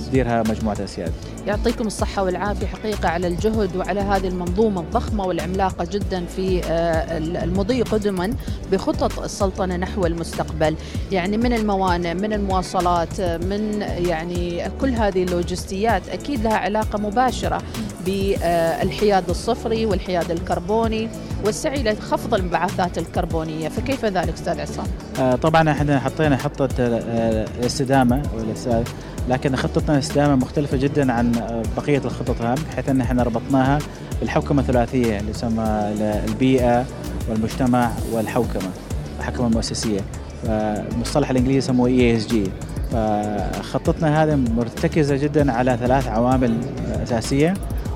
تديرها 0.07 0.43
مجموعة 0.49 0.77
أسياد. 0.83 1.11
يعطيكم 1.47 1.87
الصحة 1.87 2.23
والعافية 2.23 2.67
حقيقة 2.67 3.09
على 3.09 3.27
الجهد 3.27 3.75
وعلى 3.75 4.01
هذه 4.01 4.27
المنظومة 4.27 4.81
الضخمة 4.81 5.25
والعملاقة 5.25 5.87
جدا 5.91 6.25
في 6.25 6.61
آه، 6.63 7.17
المضي 7.17 7.81
قدما 7.81 8.33
بخطط 8.71 9.19
السلطنة 9.19 9.75
نحو 9.75 10.05
المستقبل. 10.05 10.75
يعني 11.11 11.37
من 11.37 11.53
الموانئ 11.53 12.13
من 12.13 12.33
المواصلات 12.33 13.21
من 13.21 13.81
يعني 13.81 14.69
كل 14.81 14.89
هذه 14.89 15.23
اللوجستيات 15.23 16.09
أكيد 16.09 16.43
لها 16.43 16.57
علاقة 16.57 16.99
مباشرة 16.99 17.61
بالحياد 18.05 19.29
الصفري 19.29 19.85
والحياد 19.85 20.31
الكربوني. 20.31 21.09
والسعي 21.45 21.83
لخفض 21.83 22.33
الانبعاثات 22.33 22.97
الكربونية 22.97 23.69
فكيف 23.69 24.05
ذلك 24.05 24.33
أستاذ 24.33 24.59
عصام؟ 24.59 24.85
آه 25.19 25.35
طبعا 25.35 25.71
إحنا 25.71 25.99
حطينا 25.99 26.37
خطة 26.37 26.69
آه 26.79 27.47
الاستدامة 27.59 28.21
لكن 29.29 29.55
خطتنا 29.55 29.93
الاستدامة 29.93 30.35
مختلفة 30.35 30.77
جدا 30.77 31.13
عن 31.13 31.35
آه، 31.35 31.63
بقية 31.77 32.01
الخطط 32.05 32.41
بحيث 32.41 32.89
إن 32.89 33.01
إحنا 33.01 33.23
ربطناها 33.23 33.79
بالحوكمة 34.19 34.61
الثلاثية 34.61 35.19
اللي 35.19 35.31
يسمى 35.31 35.93
البيئة 36.29 36.85
والمجتمع 37.29 37.91
والحوكمة 38.11 38.69
الحوكمة 39.19 39.47
المؤسسية 39.47 39.99
فالمصطلح 40.43 41.29
الإنجليزي 41.29 41.57
يسموه 41.57 41.87
ESG 41.87 42.43
فخطتنا 42.91 44.23
هذه 44.23 44.35
مرتكزة 44.35 45.15
جدا 45.15 45.51
على 45.51 45.77
ثلاث 45.81 46.07
عوامل 46.07 46.57
أساسية 47.03 47.53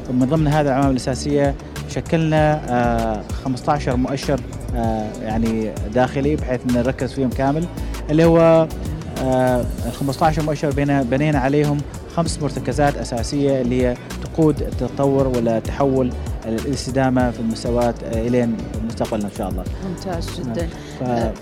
ومن 0.10 0.26
ضمن 0.26 0.48
هذه 0.48 0.68
العوامل 0.68 0.92
الأساسية 0.92 1.56
شكلنا 1.90 3.24
15 3.44 3.92
آه، 3.92 3.96
مؤشر 3.96 4.40
آه، 4.76 5.08
يعني 5.22 5.72
داخلي 5.94 6.36
بحيث 6.36 6.62
نركز 6.76 7.14
فيهم 7.14 7.30
كامل 7.30 7.66
اللي 8.10 8.26
هو 8.26 8.68
ال 9.22 9.92
15 9.94 10.42
مؤشر 10.42 10.72
بنينا 11.04 11.40
عليهم 11.40 11.78
خمس 12.16 12.42
مرتكزات 12.42 12.98
أساسية 12.98 13.62
اللي 13.62 13.88
هي 13.88 13.98
تقود 14.24 14.62
التطور 14.62 15.28
ولا 15.28 15.60
تحول 15.60 16.14
الاستدامة 16.46 17.32
في 17.32 17.40
المستويات 17.40 18.04
آه، 18.04 18.28
إلين 18.28 18.58
مستقبلنا 18.88 19.26
إن 19.26 19.32
شاء 19.38 19.50
الله. 19.50 19.64
ممتاز 19.90 20.40
جدا. 20.40 20.70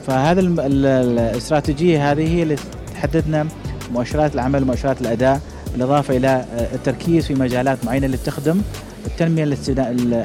فهذا 0.07 0.39
الاستراتيجية 0.41 2.11
هذه 2.11 2.35
هي 2.35 2.43
اللي 2.43 2.55
تحددنا 2.93 3.47
مؤشرات 3.93 4.35
العمل 4.35 4.63
ومؤشرات 4.63 5.01
الأداء 5.01 5.41
بالإضافة 5.73 6.17
إلى 6.17 6.45
التركيز 6.73 7.25
في 7.25 7.33
مجالات 7.33 7.85
معينة 7.85 8.05
اللي 8.05 8.17
تخدم 8.17 8.61
التنمية 9.07 9.57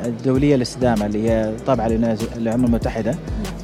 الدولية 0.06 0.56
للاستدامه 0.56 1.06
اللي 1.06 1.30
هي 1.30 1.52
طابعة 1.66 1.88
للأمم 1.88 2.64
المتحدة. 2.64 3.14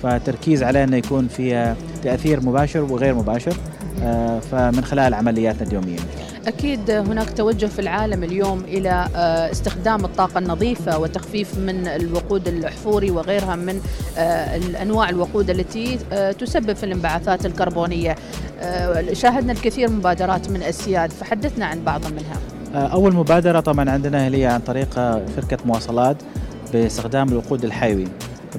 فتركيز 0.03 0.63
على 0.63 0.85
إنه 0.85 0.97
يكون 0.97 1.29
فيها 1.29 1.77
تأثير 2.03 2.41
مباشر 2.41 2.83
وغير 2.83 3.15
مباشر 3.15 3.57
آه، 4.03 4.41
فمن 4.41 4.85
خلال 4.85 5.15
عملياتنا 5.15 5.69
اليومية. 5.69 5.99
أكيد 6.47 6.91
هناك 6.91 7.31
توجه 7.31 7.67
في 7.67 7.79
العالم 7.79 8.25
اليوم 8.25 8.65
إلى 8.65 9.09
آه، 9.17 9.51
استخدام 9.51 10.05
الطاقة 10.05 10.39
النظيفة 10.39 10.99
وتخفيف 10.99 11.59
من 11.59 11.87
الوقود 11.87 12.49
الأحفوري 12.49 13.11
وغيرها 13.11 13.57
من 13.57 13.81
آه، 14.19 14.61
أنواع 14.83 15.11
الوقود 15.11 15.51
التي 15.51 15.99
تسبب 16.39 16.73
في 16.73 16.85
الانبعاثات 16.85 17.47
الكربونية. 17.47 18.17
شاهدنا 19.13 19.53
الكثير 19.53 19.91
مبادرات 19.91 20.51
من 20.51 20.63
أسياد 20.63 21.11
فحدثنا 21.11 21.67
عن 21.67 21.85
بعض 21.85 22.01
منها. 22.07 22.58
أول 22.75 23.15
مبادرة 23.15 23.61
طبعا 23.61 23.91
عندنا 23.91 24.27
هي 24.27 24.47
عن 24.47 24.61
طريق 24.61 24.95
شركة 25.37 25.59
مواصلات 25.67 26.17
باستخدام 26.73 27.29
الوقود 27.29 27.65
الحيوي. 27.65 28.05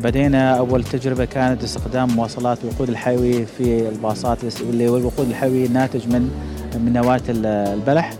بدينا 0.03 0.57
أول 0.57 0.83
تجربة 0.83 1.25
كانت 1.25 1.63
استخدام 1.63 2.09
مواصلات 2.09 2.57
الوقود 2.63 2.89
الحيوي 2.89 3.45
في 3.45 3.89
الباصات 3.89 4.37
اللي 4.61 4.89
هو 4.89 4.97
الوقود 4.97 5.29
الحيوي 5.29 5.67
ناتج 5.67 6.07
من 6.07 6.31
من 6.75 6.93
نواة 6.93 7.21
البلح. 7.29 8.13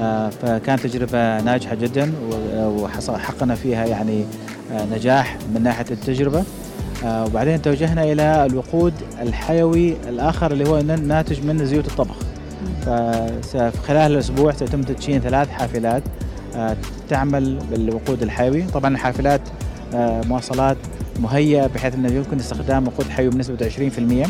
آه، 0.00 0.28
فكانت 0.28 0.86
تجربة 0.86 1.40
ناجحة 1.40 1.74
جدا 1.74 2.12
وحققنا 2.56 3.54
فيها 3.54 3.86
يعني 3.86 4.24
آه، 4.72 4.86
نجاح 4.94 5.38
من 5.54 5.62
ناحية 5.62 5.86
التجربة. 5.90 6.44
وبعدين 7.04 7.62
توجهنا 7.62 8.04
إلى 8.12 8.46
الوقود 8.46 8.92
الحيوي 9.22 9.96
الآخر 10.08 10.52
اللي 10.52 10.68
هو 10.68 10.80
ناتج 10.80 11.46
من 11.46 11.66
زيوت 11.66 11.86
الطبخ. 11.86 12.16
فخلال 13.42 14.12
الأسبوع 14.12 14.52
سيتم 14.52 14.82
تدشين 14.82 15.20
ثلاث 15.20 15.48
حافلات 15.48 16.02
آه، 16.56 16.76
تعمل 17.08 17.58
بالوقود 17.70 18.22
الحيوي. 18.22 18.62
طبعا 18.62 18.94
الحافلات 18.94 19.40
آه، 19.94 20.20
مواصلات 20.26 20.76
مهيئة 21.20 21.66
بحيث 21.66 21.94
أنه 21.94 22.12
يمكن 22.12 22.38
استخدام 22.38 22.86
وقود 22.86 23.08
حيوي 23.08 23.30
بنسبة 23.30 23.66
20% 23.66 24.26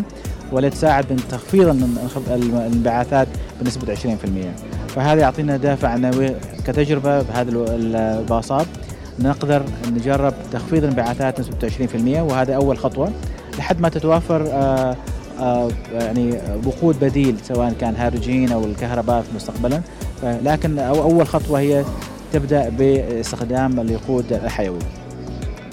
ولا 0.52 0.68
تساعد 0.68 1.12
من 1.12 1.16
تخفيض 1.30 1.68
الانبعاثات 2.30 3.28
بنسبة 3.60 3.94
20% 3.94 3.98
فهذا 4.88 5.20
يعطينا 5.20 5.56
دافع 5.56 6.10
كتجربة 6.66 7.22
بهذه 7.22 7.66
الباصات. 7.68 8.66
نقدر 9.18 9.62
نجرب 9.92 10.34
تخفيض 10.52 10.84
الانبعاثات 10.84 11.40
بنسبة 11.40 11.68
20% 11.68 12.22
وهذا 12.22 12.54
أول 12.54 12.78
خطوة. 12.78 13.10
لحد 13.58 13.80
ما 13.80 13.88
تتوافر 13.88 14.46
آه، 14.52 14.96
يعني 15.92 16.38
وقود 16.66 17.00
بديل 17.00 17.36
سواء 17.42 17.72
كان 17.80 17.94
هيدروجين 17.96 18.52
أو 18.52 18.64
الكهرباء 18.64 19.22
في 19.22 19.28
مستقبلا. 19.36 19.80
لكن 20.22 20.78
أول 20.78 21.26
خطوة 21.26 21.58
هي 21.60 21.84
تبدأ 22.32 22.68
باستخدام 22.68 23.80
الوقود 23.80 24.32
الحيوي. 24.32 24.78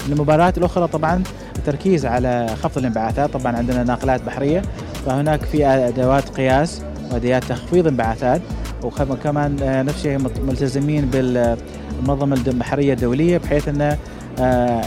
المباريات 0.08 0.58
الأخرى 0.58 0.86
طبعا 0.88 1.22
التركيز 1.56 2.06
على 2.06 2.54
خفض 2.62 2.78
الانبعاثات. 2.78 3.30
طبعا 3.30 3.56
عندنا 3.56 3.84
ناقلات 3.84 4.22
بحرية 4.22 4.62
فهناك 5.06 5.42
في 5.42 5.66
أدوات 5.66 6.28
قياس 6.28 6.82
وادوات 7.12 7.44
تخفيض 7.44 7.86
انبعاثات. 7.86 8.40
وكمان 8.84 9.56
آه، 9.62 9.82
نفس 9.82 9.98
الشيء 9.98 10.18
ملتزمين 10.18 11.06
بالمنظمة 11.06 12.40
البحرية 12.46 12.92
الدولية 12.92 13.38
بحيث 13.38 13.68
انه 13.68 13.84
آه، 13.84 13.98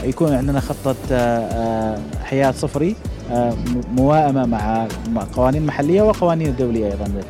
يكون 0.04 0.34
عندنا 0.34 0.60
خطة 0.60 0.96
حياة 2.24 2.52
صفري 2.52 2.96
موائمة 3.96 4.46
مع 4.46 4.88
قوانين 5.36 5.66
محلية 5.66 6.02
وقوانين 6.02 6.56
دوليه 6.56 6.86
أيضا 6.86 7.08
نعم. 7.08 7.24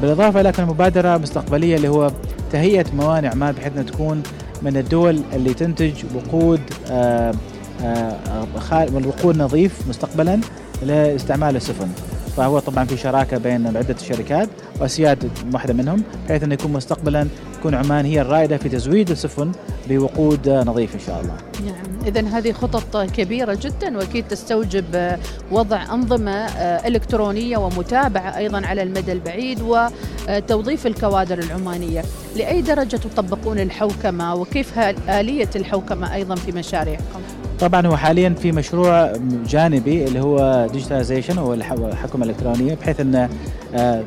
بالإضافة 0.00 0.40
إلى 0.40 0.52
مبادرة 0.58 1.16
مستقبلية 1.16 1.76
اللي 1.76 1.88
هو 1.88 2.10
تهيئة 2.52 2.84
موانئ 2.94 3.28
عمان 3.28 3.52
بحيث 3.52 3.72
أنها 3.72 3.82
تكون 3.82 4.22
من 4.62 4.76
الدول 4.76 5.22
اللي 5.32 5.54
تنتج 5.54 5.92
وقود 6.14 6.60
آه، 6.90 7.34
آه، 7.82 8.86
وقود 9.06 9.36
نظيف 9.36 9.88
مستقبلا 9.88 10.40
لاستعمال 10.82 11.56
السفن 11.56 11.88
فهو 12.36 12.58
طبعا 12.58 12.84
في 12.84 12.96
شراكة 12.96 13.38
بين 13.38 13.76
عدة 13.76 13.96
شركات 14.08 14.48
واسياد 14.80 15.30
واحدة 15.52 15.74
منهم 15.74 16.02
بحيث 16.28 16.42
انه 16.42 16.54
يكون 16.54 16.72
مستقبلا 16.72 17.26
تكون 17.60 17.74
عمان 17.74 18.04
هي 18.04 18.20
الرائدة 18.20 18.56
في 18.56 18.68
تزويد 18.68 19.10
السفن 19.10 19.52
بوقود 19.88 20.48
نظيف 20.48 20.94
إن 20.94 21.00
شاء 21.00 21.20
الله. 21.20 21.34
نعم 21.72 22.06
إذا 22.06 22.38
هذه 22.38 22.52
خطط 22.52 22.96
كبيرة 22.96 23.58
جدا 23.62 23.98
وأكيد 23.98 24.28
تستوجب 24.28 25.18
وضع 25.52 25.94
أنظمة 25.94 26.46
إلكترونية 26.86 27.56
ومتابعة 27.56 28.36
أيضا 28.36 28.66
على 28.66 28.82
المدى 28.82 29.12
البعيد 29.12 29.60
وتوظيف 29.62 30.86
الكوادر 30.86 31.38
العمانية 31.38 32.02
لأي 32.36 32.62
درجة 32.62 32.96
تطبقون 32.96 33.58
الحوكمة 33.58 34.34
وكيف 34.34 34.78
آلية 35.08 35.50
الحوكمة 35.56 36.14
أيضا 36.14 36.34
في 36.34 36.52
مشاريعكم؟ 36.52 37.20
طبعا 37.60 37.86
هو 37.86 37.96
حاليا 37.96 38.28
في 38.30 38.52
مشروع 38.52 39.12
جانبي 39.46 40.04
اللي 40.04 40.20
هو 40.20 40.66
ديجيتاليزيشن 40.72 41.38
أو 41.38 41.54
الحكومة 41.54 42.24
الإلكترونية 42.24 42.74
بحيث 42.74 43.00
انه 43.00 43.28
آه، 43.74 44.02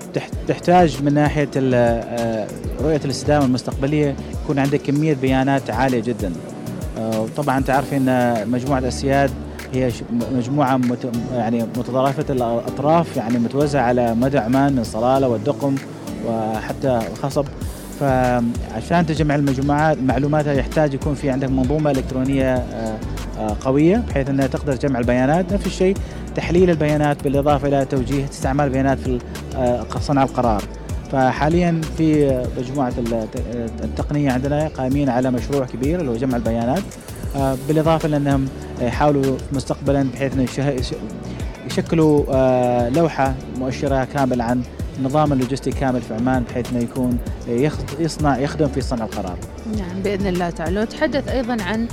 تحتاج 0.47 1.03
من 1.03 1.13
ناحية 1.13 1.49
آه، 1.55 2.47
رؤية 2.81 3.01
الاستدامة 3.05 3.45
المستقبلية 3.45 4.15
يكون 4.43 4.59
عندك 4.59 4.81
كمية 4.81 5.13
بيانات 5.13 5.69
عالية 5.69 5.99
جدا. 6.01 6.33
وطبعا 6.97 7.57
أنت 7.57 7.69
عارفين 7.69 8.09
إن 8.09 8.49
مجموعة 8.49 8.87
اسياد 8.87 9.31
هي 9.73 9.91
مجموعة 10.35 10.77
مت 10.77 11.11
يعني 11.33 11.63
متضارفة 11.63 12.25
الاطراف 12.29 13.17
يعني 13.17 13.39
متوزعة 13.39 13.81
على 13.81 14.15
مدى 14.15 14.37
عمان 14.37 14.73
من 14.73 14.83
صلاله 14.83 15.27
والدقم 15.27 15.75
وحتى 16.27 16.99
الخصب 17.11 17.45
فعشان 17.99 19.05
تجمع 19.05 19.35
المجموعات 19.35 19.97
معلوماتها 19.97 20.53
يحتاج 20.53 20.93
يكون 20.93 21.15
في 21.15 21.29
عندك 21.29 21.49
منظومة 21.49 21.91
إلكترونية 21.91 22.55
آه، 22.55 22.97
آه، 23.37 23.55
قوية 23.61 24.03
بحيث 24.09 24.29
إنها 24.29 24.47
تقدر 24.47 24.75
تجمع 24.75 24.99
البيانات. 24.99 25.53
نفس 25.53 25.65
الشيء 25.65 25.97
تحليل 26.35 26.69
البيانات 26.69 27.23
بالإضافة 27.23 27.67
إلى 27.67 27.85
توجيه 27.85 28.25
استعمال 28.25 28.65
البيانات 28.65 28.99
في 28.99 29.19
آه، 29.55 29.85
صنع 29.99 30.23
القرار. 30.23 30.63
فحاليا 31.11 31.81
في 31.97 32.41
مجموعة 32.57 32.93
التقنية 33.83 34.31
عندنا 34.31 34.67
قائمين 34.67 35.09
على 35.09 35.31
مشروع 35.31 35.65
كبير 35.65 35.99
اللي 35.99 36.11
هو 36.11 36.15
جمع 36.15 36.37
البيانات. 36.37 36.83
بالإضافة 37.67 38.07
لانهم 38.07 38.47
يحاولوا 38.81 39.37
مستقبلا 39.51 40.07
بحيث 40.13 40.33
إنه 40.33 40.47
يشكلوا 41.65 42.89
لوحة 42.89 43.33
مؤشرة 43.59 44.03
كاملة 44.03 44.43
عن 44.43 44.61
نظام 45.01 45.33
اللوجستي 45.33 45.71
كامل 45.71 46.01
في 46.01 46.13
عمان 46.13 46.43
بحيث 46.43 46.71
إنه 46.71 46.83
يكون 46.83 47.17
يصنع 47.99 48.37
يخدم 48.37 48.67
في 48.67 48.81
صنع 48.81 49.05
القرار. 49.05 49.37
نعم 49.77 50.01
بإذن 50.03 50.27
الله 50.27 50.49
تعالى، 50.49 50.81
وتحدث 50.81 51.27
أيضا 51.27 51.57
عن 51.63 51.87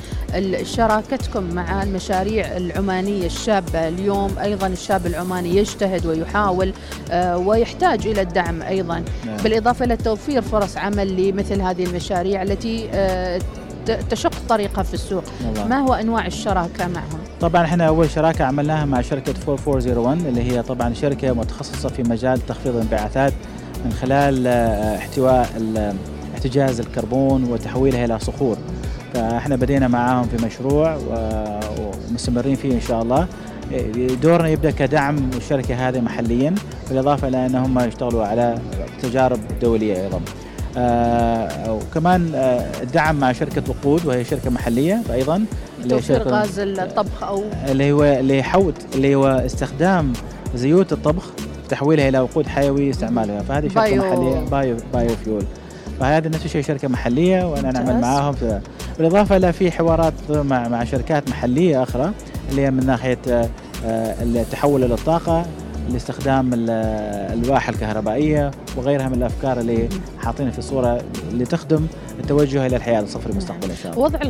شراكتكم 0.62 1.54
مع 1.54 1.82
المشاريع 1.82 2.56
العمانية 2.56 3.26
الشابة، 3.26 3.88
اليوم 3.88 4.38
أيضا 4.38 4.66
الشاب 4.66 5.06
العماني 5.06 5.56
يجتهد 5.56 6.06
ويحاول 6.06 6.72
آه، 7.10 7.38
ويحتاج 7.38 8.06
إلى 8.06 8.22
الدعم 8.22 8.62
أيضا، 8.62 9.04
نعم. 9.26 9.36
بالإضافة 9.36 9.84
إلى 9.84 9.96
توفير 9.96 10.42
فرص 10.42 10.76
عمل 10.76 11.28
لمثل 11.28 11.60
هذه 11.60 11.84
المشاريع 11.84 12.42
التي 12.42 12.88
آه، 12.92 13.40
تشق 14.10 14.32
طريقها 14.48 14.82
في 14.82 14.94
السوق 14.94 15.24
الله. 15.40 15.66
ما 15.66 15.78
هو 15.78 15.94
أنواع 15.94 16.26
الشراكة 16.26 16.88
معهم 16.88 17.19
طبعا 17.40 17.64
إحنا 17.64 17.88
أول 17.88 18.10
شراكة 18.10 18.44
عملناها 18.44 18.84
مع 18.84 19.00
شركة 19.00 19.34
4401 19.48 20.26
اللي 20.26 20.52
هي 20.52 20.62
طبعا 20.62 20.94
شركة 20.94 21.32
متخصصة 21.32 21.88
في 21.88 22.02
مجال 22.02 22.46
تخفيض 22.46 22.74
الانبعاثات 22.76 23.32
من 23.84 23.92
خلال 23.92 24.46
آه، 24.46 24.96
احتواء 24.96 25.48
احتجاز 26.34 26.80
الكربون 26.80 27.44
وتحويلها 27.44 28.04
إلى 28.04 28.18
صخور. 28.18 28.56
فإحنا 29.14 29.56
بدينا 29.56 29.88
معاهم 29.88 30.28
في 30.28 30.46
مشروع 30.46 30.98
ومستمرين 32.10 32.56
فيه 32.56 32.72
إن 32.74 32.80
شاء 32.80 33.02
الله. 33.02 33.26
دورنا 34.22 34.48
يبدأ 34.48 34.70
كدعم 34.70 35.30
الشركة 35.36 35.88
هذه 35.88 36.00
محليا 36.00 36.54
بالإضافة 36.88 37.28
إلى 37.28 37.46
انهم 37.46 37.78
يشتغلوا 37.78 38.24
على 38.24 38.58
تجارب 39.02 39.38
دولية 39.62 40.04
أيضا. 40.04 40.20
آه 40.76 41.72
وكمان 41.72 42.32
آه 42.34 42.82
الدعم 42.82 43.16
مع 43.16 43.32
شركة 43.32 43.62
وقود 43.68 44.06
وهي 44.06 44.24
شركة 44.24 44.50
محلية 44.50 45.02
أيضا. 45.12 45.44
توفير 45.88 46.22
غاز 46.28 46.58
الطبخ 46.58 47.22
أو 47.22 47.42
اللي 47.68 47.92
هو 47.92 48.04
اللي 48.04 48.38
يحوط 48.38 48.74
اللي 48.94 49.14
هو 49.14 49.26
استخدام 49.26 50.12
زيوت 50.54 50.92
الطبخ 50.92 51.24
تحويلها 51.68 52.08
إلى 52.08 52.18
وقود 52.18 52.46
حيوي 52.46 52.90
استعمالها. 52.90 53.42
فهذه 53.42 53.68
شركة 53.68 53.80
bio. 53.80 54.02
محليه 54.02 54.40
bio 54.50 54.76
biofuel 54.94 55.44
فهذا 56.00 56.28
نفس 56.28 56.44
الشيء 56.44 56.62
شركة 56.62 56.88
محلية 56.88 57.50
وأنا 57.50 57.72
نعمل 57.72 58.00
معاهم. 58.00 58.34
بالإضافة 58.98 59.36
إلى 59.36 59.52
في 59.52 59.70
حوارات 59.70 60.12
مع 60.30 60.68
مع 60.68 60.84
شركات 60.84 61.28
محلية 61.30 61.82
أخرى 61.82 62.12
اللي 62.50 62.62
هي 62.62 62.70
من 62.70 62.86
ناحية 62.86 63.18
آه، 63.86 64.42
تحول 64.52 64.80
للطاقه 64.80 65.46
لاستخدام 65.88 66.50
الالواح 66.54 67.68
الكهربائية 67.68 68.50
وغيرها 68.76 69.08
من 69.08 69.14
الأفكار 69.14 69.60
اللي 69.60 69.88
حاطينها 70.18 70.50
في 70.50 70.58
الصورة 70.58 71.02
اللي 71.30 71.44
تخدم 71.44 71.86
التوجه 72.18 72.66
إلى 72.66 72.76
الحياة 72.76 73.00
الصفر 73.00 73.30
المستقبل 73.30 73.70
إن 73.70 73.76
شاء 73.76 73.92
الله. 73.92 74.04
وضع 74.04 74.20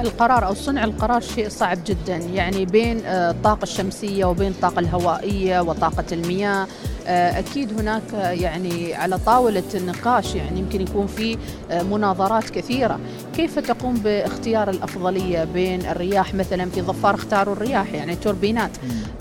القرار 0.00 0.46
أو 0.46 0.54
صنع 0.54 0.84
القرار 0.84 1.20
شيء 1.20 1.48
صعب 1.48 1.78
جدا 1.86 2.16
يعني 2.16 2.64
بين 2.64 3.00
آه، 3.06 3.30
الطاقة 3.30 3.62
الشمسية 3.62 4.24
وبين 4.24 4.50
الطاقة 4.50 4.78
الهوائية 4.78 5.60
وطاقة 5.60 6.04
المياه 6.12 6.66
أكيد 7.06 7.80
هناك 7.80 8.02
يعني 8.12 8.94
على 8.94 9.18
طاولة 9.18 9.62
النقاش 9.74 10.34
يعني 10.34 10.58
يمكن 10.58 10.80
يكون 10.80 11.06
في 11.06 11.38
آه، 11.70 11.82
مناظرات 11.82 12.50
كثيرة. 12.50 13.00
كيف 13.36 13.58
تقوم 13.58 13.94
باختيار 13.94 14.70
الأفضلية 14.70 15.44
بين 15.44 15.86
الرياح 15.86 16.34
مثلا 16.34 16.70
في 16.70 16.82
ظفار 16.82 17.14
اختاروا 17.14 17.54
الرياح 17.54 17.94
يعني 17.94 18.16
توربينات؟ 18.16 18.70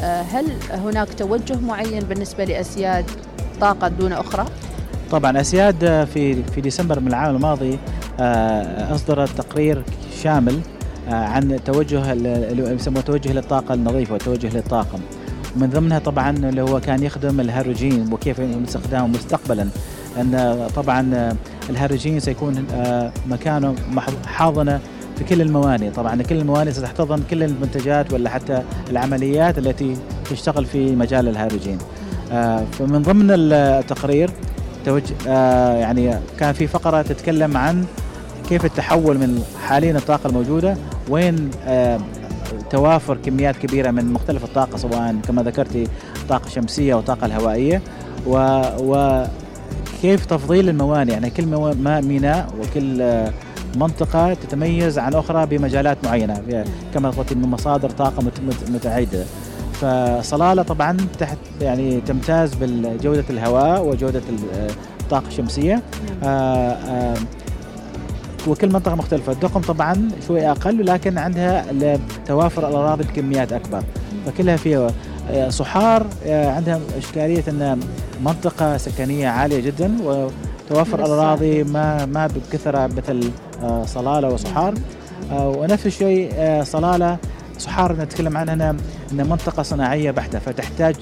هل 0.02 0.46
هناك 0.72 1.08
توجه 1.18 1.60
معين 1.60 2.00
بالنسبة 2.00 2.44
لأسياد 2.46 3.06
طاقة 3.62 3.88
دون 3.88 4.14
أخرى؟ 4.14 4.46
طبعا 5.12 5.42
أسياد 5.42 6.08
في 6.14 6.44
في 6.44 6.62
ديسمبر 6.62 7.00
من 7.00 7.08
العام 7.08 7.36
الماضي 7.36 7.80
آه، 8.20 8.96
أصدرت 8.96 9.30
تقرير 9.30 9.84
شامل 10.24 10.60
آه، 11.10 11.14
عن 11.14 11.60
توجه 11.66 12.12
اللي 12.14 12.76
يسموه 12.76 13.02
توجه 13.02 13.34
للطاقة 13.34 13.74
النظيفة 13.74 14.14
والتوجه 14.14 14.56
للطاقم. 14.56 15.00
ومن 15.56 15.70
ضمنها 15.70 16.00
طبعا 16.00 16.30
اللي 16.30 16.62
هو 16.62 16.80
كان 16.80 17.04
يخدم 17.04 17.40
الهيدروجين 17.40 18.14
وكيف 18.14 18.42
استخدامه 18.42 19.08
مستقبلا. 19.08 19.68
ان 20.18 20.68
طبعا 20.76 21.34
الهيدروجين 21.70 22.20
سيكون 22.20 22.66
آه، 22.74 23.12
مكانه 23.28 23.76
حاضنة 24.26 24.80
في 25.18 25.24
كل 25.24 25.42
الموانئ. 25.42 25.90
طبعا 25.90 26.22
كل 26.22 26.36
الموانئ 26.36 26.72
ستحتضن 26.72 27.24
كل 27.30 27.44
المنتجات 27.44 28.14
ولا 28.14 28.30
حتى 28.30 28.62
العمليات 28.90 29.58
التي 29.58 29.98
تشتغل 30.30 30.66
في 30.66 30.96
مجال 30.96 31.28
الهيدروجين. 31.28 31.78
فمن 32.72 33.02
ضمن 33.02 33.28
التقرير 33.32 34.30
توجه 34.86 35.30
يعني 35.76 36.20
كان 36.40 36.54
في 36.54 36.68
فقرة 36.68 37.02
تتكلم 37.02 37.58
عن 37.58 37.86
كيف 38.50 38.66
التحول 38.66 39.18
من 39.18 39.44
حاليا 39.68 39.98
الطاقة 39.98 40.28
الموجودة 40.28 40.78
وين 41.10 41.52
آه 41.68 42.00
توافر 42.70 43.18
كميات 43.18 43.58
كبيرة 43.58 43.92
من 43.92 44.14
مختلف 44.14 44.44
الطاقة 44.44 44.78
سواء 44.78 45.16
كما 45.28 45.44
ذكرتي 45.44 45.88
طاقة 46.30 46.50
شمسية 46.50 46.94
أو 46.94 47.02
طاقة 47.02 47.26
الهوائية. 47.26 47.82
و, 48.28 48.62
و 48.80 49.24
كيف 50.02 50.26
تفضيل 50.26 50.70
الموانئ؟ 50.70 51.12
يعني 51.12 51.30
كل 51.30 51.46
ميناء 52.02 52.50
وكل 52.60 53.02
آه 53.02 53.34
منطقة 53.76 54.34
تتميز 54.34 55.00
عن 55.00 55.14
أخرى 55.14 55.46
بمجالات 55.46 55.98
معينة 56.04 56.42
كما 56.94 57.10
قلت 57.10 57.34
من 57.34 57.42
مصادر 57.42 57.90
طاقة 57.90 58.32
متعددة. 58.70 59.26
فصلالة 59.74 60.62
طبعا 60.64 60.98
تحت 61.20 61.38
يعني 61.62 62.02
تمتاز 62.02 62.54
بجودة 62.54 63.24
الهواء 63.30 63.86
وجودة 63.86 64.22
آه، 64.54 64.70
الطاقة 65.00 65.28
الشمسية 65.28 65.74
نعم. 65.74 66.18
آه 66.24 66.72
آه 66.72 67.16
وكل 68.50 68.74
منطقة 68.74 68.96
مختلفة. 68.96 69.32
الدقم 69.32 69.62
طبعا 69.62 70.10
شوي 70.28 70.52
أقل 70.52 70.82
ولكن 70.82 71.18
عندها 71.18 71.66
توافر 72.28 72.70
الاراضي 72.70 73.04
بكميات 73.04 73.54
أكبر. 73.54 73.84
فكلها 74.26 74.56
فيها 74.56 74.88
آه، 75.32 75.50
صحار 75.50 76.06
آه، 76.26 76.52
عندها 76.52 76.80
إشكالية 76.98 77.44
إن 77.48 77.80
منطقة 78.26 78.78
سكنية 78.78 79.28
عالية 79.28 79.60
جدا 79.60 79.98
وتوفر 80.04 81.06
الاراضي 81.06 81.64
ما 81.64 82.06
ما 82.06 82.28
بكثرة 82.28 82.88
مثل 82.88 83.32
آه، 83.64 83.86
صلالة 83.86 84.28
وصحار. 84.30 84.74
ونفس 85.32 85.86
الشيء 85.86 86.34
صلالة 86.64 87.18
صحار 87.58 87.94
نتكلم 87.94 88.38
عنها 88.38 88.54
إنها 88.54 88.76
منطقة 89.12 89.64
صناعية 89.64 90.12
بحتة 90.12 90.40
فتحتاج 90.40 90.96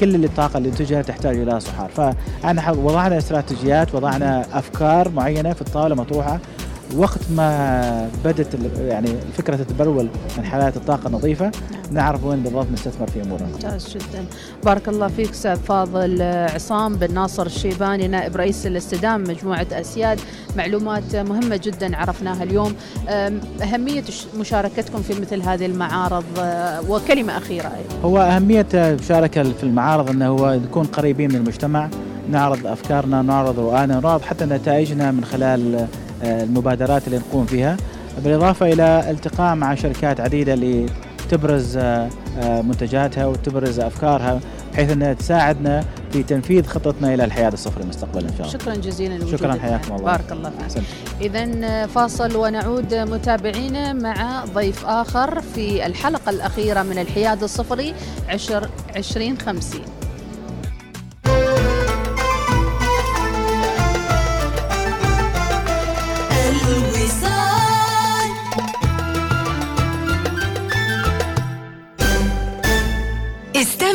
كل 0.00 0.24
الطاقه 0.24 0.58
اللي 0.58 0.70
تجيها 0.70 1.02
تحتاج 1.02 1.38
إلى 1.38 1.60
صحار. 1.60 1.90
فأنا 1.90 2.70
وضعنا 2.70 3.18
استراتيجيات 3.18 3.94
وضعنا 3.94 4.44
أفكار 4.52 5.08
معينة 5.08 5.52
في 5.52 5.60
الطاولة 5.62 5.94
مطروحة 5.94 6.38
وقت 6.96 7.20
ما 7.36 8.10
بدت 8.24 8.58
يعني 8.80 9.08
فكره 9.38 9.54
التبرول 9.54 10.08
من 10.38 10.44
حالات 10.44 10.76
الطاقة 10.76 11.06
النظيفة 11.06 11.50
نعرف 11.90 12.24
وين 12.24 12.40
بالضبط 12.40 12.66
نستثمر 12.72 13.06
في 13.06 13.22
أمورنا. 13.22 13.46
ممتاز 13.46 13.88
جدا. 13.88 14.24
بارك 14.64 14.88
الله 14.88 15.08
فيك 15.08 15.30
أستاذ 15.30 15.56
فاضل 15.56 16.22
عصام 16.22 16.96
بن 16.96 17.14
ناصر 17.14 17.46
الشيباني 17.46 18.08
نائب 18.08 18.36
رئيس 18.36 18.66
الاستدامه 18.66 19.30
مجموعة 19.30 19.66
أسياد. 19.72 20.20
معلومات 20.56 21.16
مهمة 21.16 21.60
جدا 21.64 21.96
عرفناها 21.96 22.42
اليوم. 22.42 22.74
أهمية 23.62 24.04
مشاركتكم 24.38 25.02
في 25.02 25.20
مثل 25.20 25.42
هذه 25.42 25.66
المعارض 25.66 26.24
آه، 26.38 26.90
وكلمة 26.90 27.36
أخيرة 27.36 27.66
أيضا. 27.66 28.08
هو 28.08 28.18
أهمية 28.18 28.66
المشاركة 28.74 29.42
في 29.42 29.62
المعارض 29.62 30.10
أنه 30.10 30.26
هو 30.26 30.54
نكون 30.54 30.84
قريبين 30.84 31.30
من 31.30 31.36
المجتمع 31.36 31.88
نعرض 32.30 32.66
أفكارنا 32.66 33.22
نعرض 33.22 33.58
رؤانا 33.58 34.00
نعرض 34.00 34.22
حتى 34.22 34.44
نتائجنا 34.44 35.10
من 35.10 35.24
خلال 35.24 35.86
المبادرات 36.24 37.06
اللي 37.06 37.18
نقوم 37.18 37.46
فيها 37.46 37.76
بالإضافة 38.24 38.72
إلى 38.72 39.10
التقاء 39.10 39.54
مع 39.54 39.74
شركات 39.74 40.20
عديدة 40.20 40.54
لتبرز 40.54 41.76
آه، 41.76 42.08
آه، 42.38 42.62
منتجاتها 42.62 43.26
وتبرز 43.26 43.80
أفكارها 43.80 44.40
بحيث 44.72 44.90
أنها 44.90 45.12
تساعدنا 45.12 45.84
في 46.12 46.22
تنفيذ 46.22 46.66
خطتنا 46.66 47.14
إلى 47.14 47.24
الحياد 47.24 47.52
الصفر 47.52 47.86
مستقبلا 47.86 48.28
إن 48.28 48.36
شاء 48.38 48.46
الله. 48.46 48.58
شكرا 48.58 48.74
جزيلا 48.74 49.26
شكرا 49.26 49.52
حياكم 49.52 49.94
الله. 49.94 50.04
بارك 50.04 50.32
الله 50.32 50.50
فيك. 50.68 50.82
إذا 51.20 51.50
آه، 51.64 51.86
فاصل 51.86 52.36
ونعود 52.36 52.94
متابعينا 52.94 53.92
مع 53.92 54.44
ضيف 54.44 54.86
آخر 54.86 55.40
في 55.40 55.86
الحلقة 55.86 56.30
الأخيرة 56.30 56.82
من 56.82 56.98
الحياد 56.98 57.42
الصفري 57.42 57.94
20 58.96 59.38
50 59.38 59.80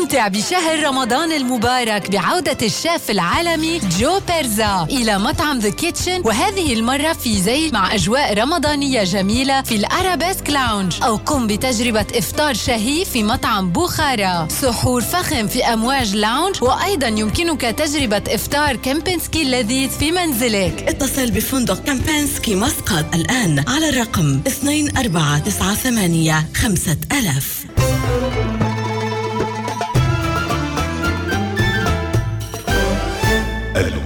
استمتع 0.09 0.27
بشهر 0.27 0.83
رمضان 0.83 1.31
المبارك 1.31 2.11
بعودة 2.11 2.57
الشيف 2.61 3.11
العالمي 3.11 3.79
جو 3.99 4.19
بارزا 4.27 4.87
إلى 4.89 5.19
مطعم 5.19 5.59
ذا 5.59 5.69
كيتشن 5.69 6.21
وهذه 6.25 6.73
المرة 6.73 7.13
في 7.13 7.41
زي 7.41 7.71
مع 7.71 7.95
أجواء 7.95 8.33
رمضانية 8.33 9.03
جميلة 9.03 9.61
في 9.61 9.75
الأرابيسك 9.75 10.49
lounge. 10.49 10.93
أو 11.03 11.15
قم 11.15 11.47
بتجربة 11.47 12.05
إفطار 12.15 12.53
شهي 12.53 13.05
في 13.05 13.23
مطعم 13.23 13.71
بوخارا. 13.71 14.47
سحور 14.61 15.01
فخم 15.01 15.47
في 15.47 15.63
أمواج 15.63 16.15
lounge 16.15 16.63
وأيضا 16.63 17.07
يمكنك 17.07 17.61
تجربة 17.61 18.21
إفطار 18.27 18.75
كيمبنسكي 18.75 19.41
اللذيذ 19.41 19.89
في 19.89 20.11
منزلك. 20.11 20.85
اتصل 20.87 21.31
بفندق 21.31 21.83
كيمبنسكي 21.83 22.55
مسقط 22.55 23.15
الآن 23.15 23.63
على 23.67 23.89
الرقم 23.89 24.41
2498 24.47 26.43
5000 26.55 27.65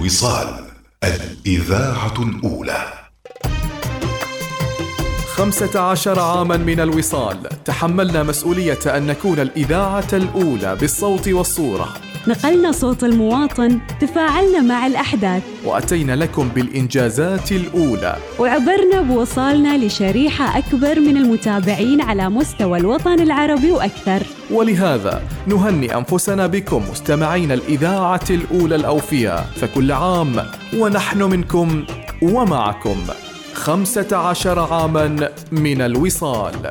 الوصال 0.04 0.64
الإذاعة 1.04 2.14
الأولى. 2.18 2.92
خمسة 5.26 5.80
عشر 5.80 6.20
عاما 6.20 6.56
من 6.56 6.80
الوصال 6.80 7.64
تحملنا 7.64 8.22
مسؤولية 8.22 8.78
أن 8.86 9.06
نكون 9.06 9.40
الإذاعة 9.40 10.08
الأولى 10.12 10.76
بالصوت 10.76 11.28
والصورة. 11.28 11.94
نقلنا 12.28 12.72
صوت 12.72 13.04
المواطن 13.04 13.80
تفاعلنا 14.00 14.60
مع 14.60 14.86
الأحداث. 14.86 15.42
وأتينا 15.64 16.16
لكم 16.16 16.48
بالإنجازات 16.48 17.52
الأولى. 17.52 18.16
وعبرنا 18.38 19.00
بوصالنا 19.00 19.86
لشريحة 19.86 20.58
أكبر 20.58 21.00
من 21.00 21.16
المتابعين 21.16 22.00
على 22.00 22.28
مستوى 22.28 22.78
الوطن 22.78 23.20
العربي 23.20 23.70
وأكثر. 23.70 24.22
ولهذا 24.50 25.22
نهني 25.46 25.96
أنفسنا 25.96 26.46
بكم 26.46 26.82
مستمعين 26.90 27.52
الإذاعة 27.52 28.26
الأولى 28.30 28.76
الأوفياء 28.76 29.46
فكل 29.56 29.92
عام 29.92 30.36
ونحن 30.76 31.22
منكم 31.22 31.84
ومعكم 32.22 32.96
خمسة 33.54 34.16
عشر 34.16 34.58
عاما 34.58 35.28
من 35.52 35.80
الوصال. 35.80 36.70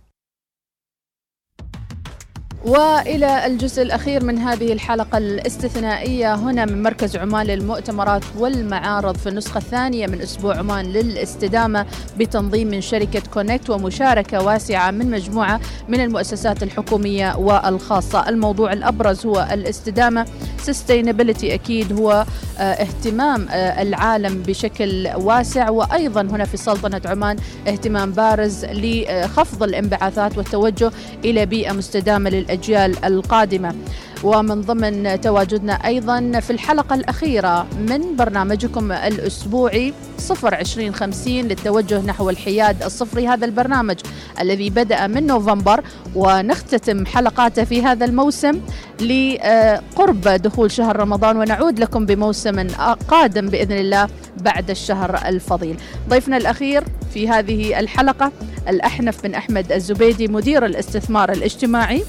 وإلى 2.65 3.45
الجزء 3.45 3.81
الأخير 3.81 4.23
من 4.23 4.37
هذه 4.37 4.73
الحلقة 4.73 5.17
الاستثنائية 5.17 6.35
هنا 6.35 6.65
من 6.65 6.83
مركز 6.83 7.17
عمان 7.17 7.45
للمؤتمرات 7.45 8.23
والمعارض. 8.37 9.17
في 9.17 9.29
النسخة 9.29 9.57
الثانية 9.57 10.07
من 10.07 10.21
أسبوع 10.21 10.57
عمان 10.57 10.85
للاستدامة 10.85 11.85
بتنظيم 12.17 12.67
من 12.67 12.81
شركة 12.81 13.21
Connect 13.33 13.69
ومشاركة 13.69 14.43
واسعة 14.43 14.91
من 14.91 15.11
مجموعة 15.11 15.59
من 15.89 16.01
المؤسسات 16.01 16.63
الحكومية 16.63 17.35
والخاصة، 17.35 18.29
الموضوع 18.29 18.73
الأبرز 18.73 19.25
هو 19.25 19.47
الاستدامة. 19.51 20.25
Sustainability 20.61 21.53
أكيد 21.53 21.93
هو 21.99 22.25
آه، 22.59 22.61
اهتمام 22.61 23.47
آه، 23.49 23.81
العالم 23.81 24.43
بشكل 24.43 25.09
واسع. 25.15 25.69
وأيضا 25.69 26.21
هنا 26.21 26.45
في 26.45 26.57
سلطنة 26.57 27.01
عمان 27.05 27.37
اهتمام 27.67 28.11
بارز 28.11 28.65
لخفض 28.65 29.63
الانبعاثات 29.63 30.37
والتوجه 30.37 30.91
إلى 31.25 31.45
بيئة 31.45 31.71
مستدامة 31.71 32.29
للاجيال 32.51 33.05
القادمة. 33.05 33.75
ومن 34.23 34.61
ضمن 34.61 35.21
تواجدنا 35.21 35.73
أيضا 35.73 36.39
في 36.39 36.49
الحلقة 36.49 36.93
الأخيرة 36.93 37.67
من 37.87 38.15
برنامجكم 38.15 38.91
الأسبوعي 38.91 39.93
صفر 40.17 40.55
عشرين 40.55 40.95
خمسين 40.95 41.47
للتوجه 41.47 42.01
نحو 42.01 42.29
الحياد 42.29 42.83
الصفري 42.83 43.27
هذا 43.27 43.45
البرنامج 43.45 43.95
الذي 44.41 44.69
بدأ 44.69 45.07
من 45.07 45.27
نوفمبر 45.27 45.83
ونختتم 46.15 47.05
حلقاته 47.05 47.63
في 47.63 47.83
هذا 47.83 48.05
الموسم 48.05 48.61
لقرب 49.01 50.21
دخول 50.21 50.71
شهر 50.71 50.99
رمضان. 50.99 51.37
ونعود 51.37 51.79
لكم 51.79 52.05
بموسم 52.05 52.67
قادم 53.07 53.49
بإذن 53.49 53.77
الله 53.77 54.07
بعد 54.37 54.69
الشهر 54.69 55.21
الفضيل. 55.25 55.77
ضيفنا 56.09 56.37
الأخير 56.37 56.83
في 57.13 57.29
هذه 57.29 57.79
الحلقة 57.79 58.31
الأحنف 58.67 59.23
بن 59.23 59.33
أحمد 59.35 59.71
الزبيدي 59.71 60.27
مدير 60.27 60.65
الاستثمار 60.65 61.31
الاجتماعي. 61.31 62.03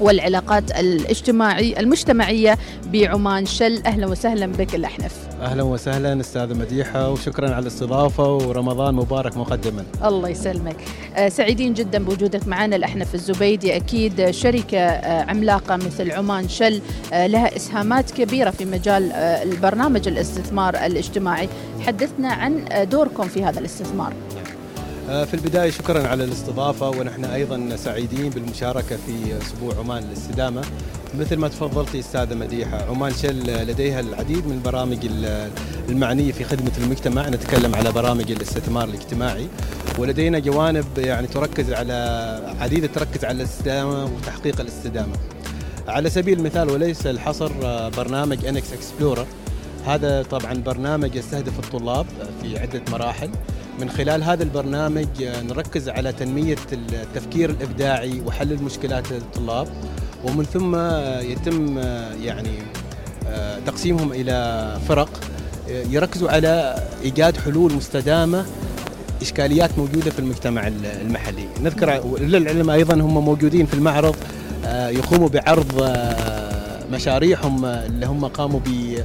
والعلاقات 0.00 0.70
الاجتماعي 0.70 1.80
المجتمعية 1.80 2.58
بعمان 2.92 3.46
شل. 3.46 3.82
أهلا 3.86 4.06
وسهلا 4.06 4.46
بك 4.46 4.74
الأحنف. 4.74 5.14
أهلا 5.42 5.62
وسهلا 5.62 6.20
أستاذة 6.20 6.54
مديحة 6.54 7.10
وشكرا 7.10 7.50
على 7.50 7.62
الاستضافة 7.62 8.34
ورمضان 8.34 8.94
مبارك 8.94 9.36
مقدما. 9.36 9.84
الله 10.04 10.28
يسلمك. 10.28 10.76
آه، 11.16 11.28
سعيدين 11.28 11.74
جدا 11.74 12.04
بوجودك 12.04 12.48
معنا 12.48 12.76
الأحنف 12.76 13.14
الزبيدي. 13.14 13.76
أكيد 13.76 14.30
شركة 14.30 14.78
آه، 14.78 15.30
عملاقة 15.30 15.76
مثل 15.76 16.12
عمان 16.12 16.48
شل 16.48 16.80
آه، 17.12 17.26
لها 17.26 17.56
إسهامات 17.56 18.10
كبيرة 18.10 18.50
في 18.50 18.64
مجال 18.64 19.12
البرنامج 19.12 20.08
الاستثمار 20.08 20.74
الاجتماعي. 20.74 21.48
حدثنا 21.86 22.28
عن 22.28 22.64
دوركم 22.90 23.28
في 23.28 23.44
هذا 23.44 23.60
الاستثمار. 23.60 24.12
في 25.08 25.34
البداية 25.34 25.70
شكرا 25.70 26.08
على 26.08 26.24
الاستضافة 26.24 26.88
ونحن 26.88 27.24
أيضا 27.24 27.76
سعيدين 27.76 28.30
بالمشاركة 28.30 28.96
في 29.06 29.38
أسبوع 29.42 29.74
عمان 29.78 30.02
للاستدامة. 30.02 30.62
مثل 31.18 31.36
ما 31.36 31.48
تفضلتي 31.48 31.98
أستاذة 31.98 32.34
مديحة 32.34 32.84
عمان 32.90 33.12
شل 33.14 33.66
لديها 33.66 34.00
العديد 34.00 34.46
من 34.46 34.52
البرامج 34.52 34.98
ال- 35.04 35.50
المعنية 35.88 36.32
في 36.32 36.44
خدمة 36.44 36.70
المجتمع. 36.78 37.28
نتكلم 37.28 37.74
على 37.74 37.92
برامج 37.92 38.30
الاستثمار 38.30 38.84
الاجتماعي 38.88 39.46
ولدينا 39.98 40.38
جوانب 40.38 40.84
يعني 40.98 41.26
تركز 41.26 41.72
على 41.72 41.94
عديدة 42.60 42.86
تركز 42.86 43.24
على 43.24 43.36
الاستدامة 43.36 44.04
وتحقيق 44.04 44.60
الاستدامة. 44.60 45.14
على 45.88 46.10
سبيل 46.10 46.38
المثال 46.38 46.70
وليس 46.70 47.06
الحصر 47.06 47.50
آه، 47.64 47.88
برنامج 47.88 48.44
NXplorers 48.46 49.26
هذا 49.86 50.22
طبعا 50.22 50.54
برنامج 50.54 51.14
يستهدف 51.14 51.58
الطلاب 51.58 52.06
في 52.42 52.58
عدة 52.58 52.82
مراحل. 52.92 53.30
من 53.80 53.90
خلال 53.90 54.22
هذا 54.24 54.42
البرنامج 54.42 55.06
آه، 55.22 55.42
نركز 55.42 55.88
على 55.88 56.12
تنمية 56.12 56.56
التفكير 56.72 57.50
الإبداعي 57.50 58.20
وحل 58.26 58.52
المشكلات 58.52 59.12
للطلاب. 59.12 59.68
ومن 60.24 60.44
ثم 60.44 60.74
آه، 60.74 61.20
يتم 61.20 61.78
آه، 61.78 62.12
يعني 62.14 62.50
تقسيمهم 63.66 64.12
إلى 64.12 64.76
فرق 64.88 65.20
يركزوا 65.68 66.30
على 66.30 66.82
إيجاد 67.02 67.36
حلول 67.36 67.72
مستدامة 67.72 68.44
إشكاليات 69.22 69.70
موجودة 69.78 70.10
في 70.10 70.18
المجتمع 70.18 70.66
ال- 70.66 70.86
المحلي. 70.86 71.48
نذكر 71.62 72.16
للعلم 72.20 72.70
أيضا 72.70 72.94
هم 72.94 73.24
موجودين 73.24 73.66
في 73.66 73.74
المعرض 73.74 74.16
يقوموا 74.74 75.28
بعرض 75.28 75.96
مشاريعهم 76.92 77.64
اللي 77.64 78.06
هم 78.06 78.24
قاموا 78.24 78.60
ب 78.60 78.98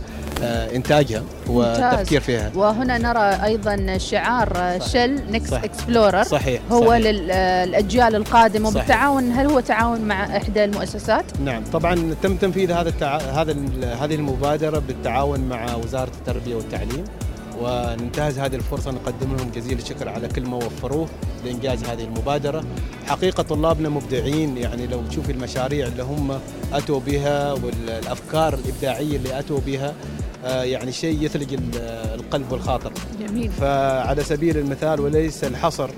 إنتاجها 0.44 1.24
والتفكير 1.48 2.22
فيها. 2.22 2.52
وهنا 2.56 2.98
نرى 2.98 3.46
أيضا 3.46 3.98
شعار 3.98 4.80
شل 4.80 5.32
NXplorers 5.32 6.24
صحيح 6.24 6.62
هو 6.72 6.90
صحيح. 6.90 6.98
للاجيال 6.98 8.16
القادمة. 8.16 8.70
صحيح. 8.70 8.84
وبالتعاون 8.84 9.32
هل 9.32 9.46
هو 9.46 9.60
تعاون 9.60 10.02
مع 10.02 10.38
إحدى 10.38 10.64
المؤسسات؟ 10.64 11.26
نعم 11.40 11.64
طبعا 11.74 12.16
تم 12.24 12.36
تنفيذ 12.36 12.72
هذا 12.72 12.90
التع... 12.90 13.18
هذا 13.18 13.56
هذه 14.02 14.16
المبادرة 14.16 14.80
بالتعاون 14.80 15.40
مع 15.40 15.76
وزارة 15.76 16.12
التربية 16.20 16.56
والتعليم. 16.56 17.04
وننتهز 17.62 18.40
هذه 18.40 18.56
الفرصة 18.56 18.92
نقدم 18.92 19.36
لهم 19.36 19.52
جزيل 19.56 19.78
الشكر 19.78 20.10
على 20.10 20.28
كل 20.28 20.42
ما 20.42 20.56
وفروه 20.58 21.08
لإنجاز 21.46 21.84
هذه 21.84 22.04
المبادرة. 22.04 22.64
حقيقة 23.08 23.44
طلابنا 23.44 23.90
مبدعين 23.90 24.58
يعني 24.58 24.88
لو 24.88 25.02
تشوفي 25.10 25.32
المشاريع 25.32 25.88
اللي 25.88 26.04
هم 26.04 26.40
أتوا 26.74 27.00
بها 27.00 27.54
والأفكار 27.54 28.54
الإبداعية 28.54 29.18
اللي 29.18 29.40
أتوا 29.40 29.60
بها 29.66 29.88
آه، 29.88 29.94
يعني 30.44 30.92
شيء 30.92 31.22
يثلج 31.24 31.54
ال- 31.54 31.78
القلب 32.20 32.52
والخاطر. 32.52 32.92
جميل. 33.28 33.52
فعلى 33.52 34.24
سبيل 34.24 34.58
المثال 34.58 35.00
وليس 35.00 35.44
الحصر 35.44 35.90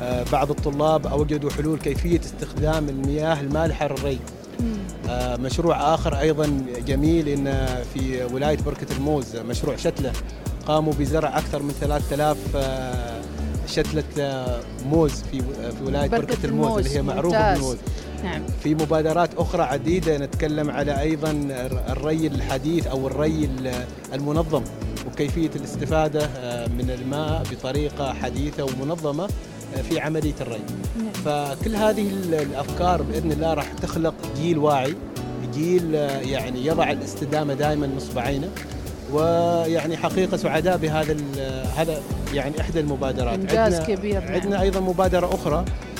آه، 0.00 0.24
بعض 0.32 0.50
الطلاب 0.50 1.06
اوجدوا 1.06 1.50
حلول 1.50 1.78
كيفية 1.78 2.20
استخدام 2.20 2.88
المياه 2.88 3.40
المالحة 3.40 3.88
للري. 3.88 4.18
آه، 5.08 5.36
مشروع 5.36 5.94
آخر 5.94 6.20
أيضا 6.20 6.64
جميل 6.86 7.28
إن 7.28 7.66
في 7.94 8.24
ولاية 8.32 8.56
بركة 8.66 8.86
الموز 8.96 9.36
مشروع 9.36 9.76
شتلة. 9.76 10.12
قاموا 10.66 10.92
بزرع 10.92 11.38
أكثر 11.38 11.62
من 11.62 11.74
3000 11.80 12.36
آه، 12.56 13.20
شتلة 13.66 14.04
آه، 14.18 14.60
موز 14.86 15.12
في 15.30 15.40
في 15.40 15.84
ولاية 15.84 16.08
بركة, 16.08 16.26
بركة 16.26 16.46
الموز, 16.46 16.66
الموز، 16.68 16.86
اللي 16.86 16.98
هي 16.98 17.02
ممتاز. 17.02 17.58
بالموز. 17.58 17.76
نعم 18.24 18.42
في 18.62 18.74
مبادرات 18.74 19.30
أخرى 19.38 19.62
عديدة 19.62 20.18
نتكلم 20.18 20.70
على 20.70 21.00
أيضا 21.00 21.30
الري 21.88 22.26
الحديث 22.26 22.86
أو 22.86 23.06
الري 23.06 23.48
المنظم 24.14 24.62
وكيفية 25.06 25.50
الاستفادة 25.56 26.28
آه، 26.36 26.66
من 26.66 26.90
الماء 26.90 27.42
بطريقة 27.52 28.12
حديثة 28.14 28.64
ومنظمة 28.64 29.24
آه، 29.24 29.82
في 29.82 30.00
عملية 30.00 30.34
الري. 30.40 30.60
فكل 31.24 31.76
هذه 31.76 32.08
ال- 32.08 32.34
الأفكار 32.34 33.02
بإذن 33.02 33.32
الله 33.32 33.54
راح 33.54 33.66
تخلق 33.82 34.14
جيل 34.36 34.58
واعي، 34.58 34.94
جيل 35.54 35.96
آه، 35.96 36.20
يعني 36.20 36.66
يضع 36.66 36.90
الاستدامة 36.90 37.54
دائما 37.54 37.86
نصب 37.86 38.18
عينه 38.18 38.48
ويعني 39.12 39.96
حقيقة 39.96 40.36
سعداء 40.36 40.76
بهذا 40.76 41.16
هذا 41.76 42.00
يعني 42.34 42.60
إحدى 42.60 42.80
المبادرات 42.80 43.34
إنجاز 43.38 43.74
عندنا- 43.74 43.96
كبير، 43.96 44.24
نعم. 44.24 44.32
عندنا 44.32 44.60
أيضا 44.62 44.80
مبادرة 44.80 45.34
أخرى 45.34 45.56
آه، 45.58 45.64
في- 45.64 45.91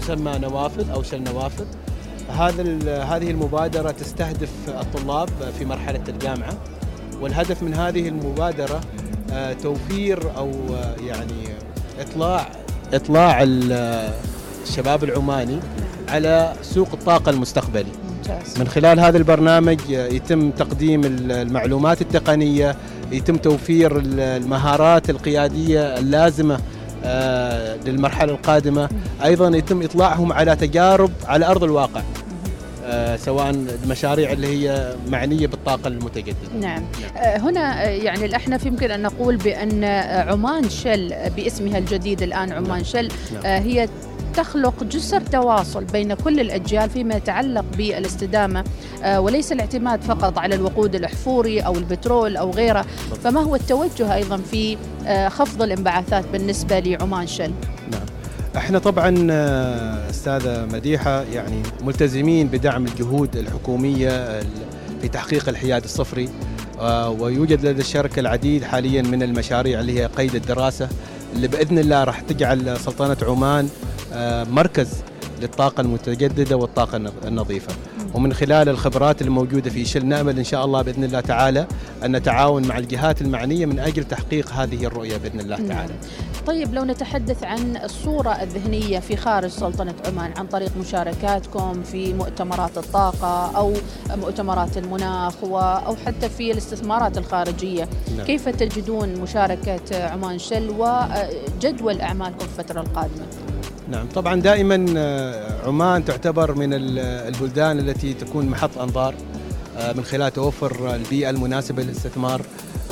تسمى 0.00 0.32
نوافذ 0.38 0.90
أو 0.90 1.02
شل 1.02 1.22
نوافذ. 1.22 1.64
هذا 2.28 2.62
هذه 3.02 3.30
المبادرة 3.30 3.90
تستهدف 3.90 4.50
الطلاب 4.68 5.28
في 5.58 5.64
مرحلة 5.64 6.00
الجامعة 6.08 6.54
والهدف 7.20 7.62
من 7.62 7.74
هذه 7.74 8.08
المبادرة 8.08 8.80
آه، 9.32 9.52
توفير 9.52 10.18
أو 10.36 10.50
آه، 10.74 10.94
يعني 11.06 11.48
إطلاع 12.00 12.48
إطلاع 12.94 13.42
ال- 13.42 14.12
الشباب 14.66 15.04
العماني 15.04 15.58
على 16.08 16.52
سوق 16.62 16.88
الطاقة 16.92 17.30
المستقبلي. 17.30 17.92
من 18.58 18.68
خلال 18.68 19.00
هذا 19.00 19.18
البرنامج 19.18 19.80
يتم 19.88 20.50
تقديم 20.50 21.00
المعلومات 21.04 22.00
التقنية 22.02 22.76
يتم 23.12 23.36
توفير 23.36 23.98
المهارات 24.04 25.10
القيادية 25.10 25.98
اللازمة 25.98 26.58
آه، 27.04 27.76
للمرحلة 27.76 28.32
القادمة. 28.32 28.88
أيضا 29.24 29.56
يتم 29.56 29.82
إطلاعهم 29.82 30.32
على 30.32 30.56
تجارب 30.56 31.10
على 31.26 31.46
أرض 31.46 31.64
الواقع. 31.64 32.02
سواء 33.16 33.50
المشاريع 33.50 34.32
اللي 34.32 34.46
هي 34.46 34.94
معنية 35.08 35.46
بالطاقة 35.46 35.88
المتجددة. 35.88 36.34
نعم. 36.60 36.82
آه، 37.16 37.38
هنا 37.38 37.84
آه، 37.84 37.88
يعني 37.88 38.24
الأحنف 38.24 38.66
يمكن 38.66 38.90
أن 38.90 39.02
نقول 39.02 39.36
بأن 39.36 39.84
آه، 39.84 40.32
عمان 40.32 40.70
شل 40.70 41.14
باسمها 41.36 41.78
الجديد 41.78 42.22
الآن 42.22 42.52
عمان 42.52 42.84
شل. 42.84 43.08
نعم. 43.34 43.46
آه، 43.46 43.58
هي 43.58 43.88
تخلق 44.34 44.84
جسر 44.84 45.20
تواصل 45.20 45.84
بين 45.84 46.14
كل 46.14 46.40
الأجيال 46.40 46.90
فيما 46.90 47.14
يتعلق 47.14 47.64
بالاستدامة 47.78 48.64
آه، 49.02 49.20
وليس 49.20 49.52
الاعتماد 49.52 50.02
فقط 50.02 50.38
على 50.38 50.54
الوقود 50.54 50.94
الأحفوري 50.94 51.60
أو 51.60 51.74
البترول 51.74 52.36
أو 52.36 52.50
غيره. 52.50 52.84
فما 53.24 53.40
هو 53.42 53.54
التوجه 53.54 54.14
أيضا 54.14 54.36
في 54.36 54.76
آه، 55.06 55.28
خفض 55.28 55.62
الانبعاثات 55.62 56.24
بالنسبة 56.32 56.78
لعمان 56.80 57.26
شل؟ 57.26 57.42
نعم 57.50 57.73
إحنا 58.56 58.78
طبعا 58.78 59.26
آه، 59.30 60.10
أستاذة 60.10 60.66
مديحة 60.72 61.22
يعني 61.22 61.62
ملتزمين 61.84 62.48
بدعم 62.48 62.86
الجهود 62.86 63.36
الحكومية 63.36 64.08
ال- 64.10 64.46
في 65.02 65.08
تحقيق 65.08 65.48
الحياد 65.48 65.84
الصفري. 65.84 66.28
آه، 66.80 67.10
ويوجد 67.10 67.66
لدى 67.66 67.80
الشركة 67.80 68.20
العديد 68.20 68.64
حاليا 68.64 69.02
من 69.02 69.22
المشاريع 69.22 69.80
اللي 69.80 70.00
هي 70.00 70.06
قيد 70.06 70.34
الدراسة 70.34 70.88
اللي 71.36 71.48
بإذن 71.48 71.78
الله 71.78 72.04
راح 72.04 72.20
تجعل 72.20 72.76
سلطنة 72.80 73.16
عمان 73.22 73.68
آه، 74.12 74.44
مركز 74.44 74.88
للطاقة 75.44 75.80
المتجددة 75.80 76.56
والطاقة 76.56 76.96
النظ- 76.98 77.26
النظيفة 77.26 77.74
ومن 78.14 78.32
خلال 78.32 78.68
الخبرات 78.68 79.22
الموجودة 79.22 79.70
في 79.70 79.84
شل 79.84 80.06
نامل 80.06 80.38
إن 80.38 80.44
شاء 80.44 80.64
الله 80.64 80.82
بإذن 80.82 81.04
الله 81.04 81.20
تعالى 81.20 81.66
أن 82.04 82.16
نتعاون 82.16 82.66
مع 82.68 82.78
الجهات 82.78 83.22
المعنية 83.22 83.66
من 83.66 83.78
أجل 83.78 84.04
تحقيق 84.04 84.52
هذه 84.52 84.84
الرؤية 84.86 85.16
بإذن 85.16 85.40
الله 85.40 85.56
نعم. 85.56 85.68
تعالى 85.68 85.94
طيب 86.46 86.74
لو 86.74 86.84
نتحدث 86.84 87.44
عن 87.44 87.76
الصورة 87.84 88.30
الذهنية 88.30 88.98
في 88.98 89.16
خارج 89.16 89.50
سلطنة 89.50 89.94
عمان 90.06 90.32
عن 90.38 90.46
طريق 90.46 90.70
مشاركاتكم 90.80 91.82
في 91.82 92.12
مؤتمرات 92.14 92.78
الطاقة 92.78 93.56
أو 93.56 93.72
مؤتمرات 94.16 94.76
المناخ 94.78 95.34
أو 95.44 95.96
حتى 96.06 96.28
في 96.28 96.50
الاستثمارات 96.52 97.18
الخارجية 97.18 97.88
نعم. 98.16 98.26
كيف 98.26 98.48
تجدون 98.48 99.14
مشاركة 99.14 100.04
عمان 100.08 100.38
شل 100.38 100.70
وجدول 100.78 102.00
أعمالكم 102.00 102.38
في 102.38 102.44
الفترة 102.60 102.80
القادمة 102.80 103.26
نعم. 103.90 104.06
طبعا 104.14 104.40
دائما 104.40 104.86
آه، 104.96 105.66
عمان 105.66 106.04
تعتبر 106.04 106.54
من 106.54 106.74
ال- 106.74 106.98
البلدان 107.34 107.78
التي 107.78 108.14
تكون 108.14 108.46
محط 108.46 108.78
أنظار 108.78 109.14
آه، 109.78 109.92
من 109.92 110.04
خلال 110.04 110.32
توفر 110.32 110.94
البيئة 110.94 111.30
المناسبة 111.30 111.82
للاستثمار. 111.82 112.42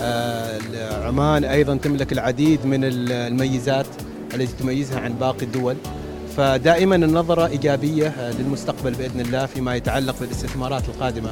آه، 0.01 0.59
عمان 1.07 1.45
أيضا 1.45 1.77
تملك 1.77 2.13
العديد 2.13 2.67
من 2.67 2.85
ال- 2.85 3.13
الميزات 3.13 3.87
التي 4.35 4.53
تميزها 4.63 5.01
عن 5.01 5.13
باقي 5.13 5.43
الدول. 5.47 5.77
فدائما 6.37 6.97
النظرة 6.97 7.47
إيجابية 7.47 8.09
آه، 8.09 8.33
للمستقبل 8.33 8.93
بإذن 8.93 9.21
الله 9.21 9.47
فيما 9.47 9.75
يتعلق 9.77 10.15
بالاستثمارات 10.21 10.89
القادمة 10.89 11.31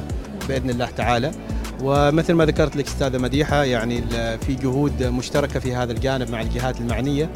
بإذن 0.49 0.69
الله 0.69 0.89
تعالى. 0.97 1.31
ومثل 1.83 2.33
ما 2.33 2.45
ذكرت 2.45 2.75
لك 2.75 2.87
أستاذة 2.87 3.17
مديحة 3.17 3.63
يعني 3.63 4.01
في 4.47 4.53
جهود 4.53 5.03
مشتركة 5.03 5.59
في 5.59 5.75
هذا 5.75 5.91
الجانب 5.91 6.31
مع 6.31 6.41
الجهات 6.41 6.79
المعنية. 6.81 7.29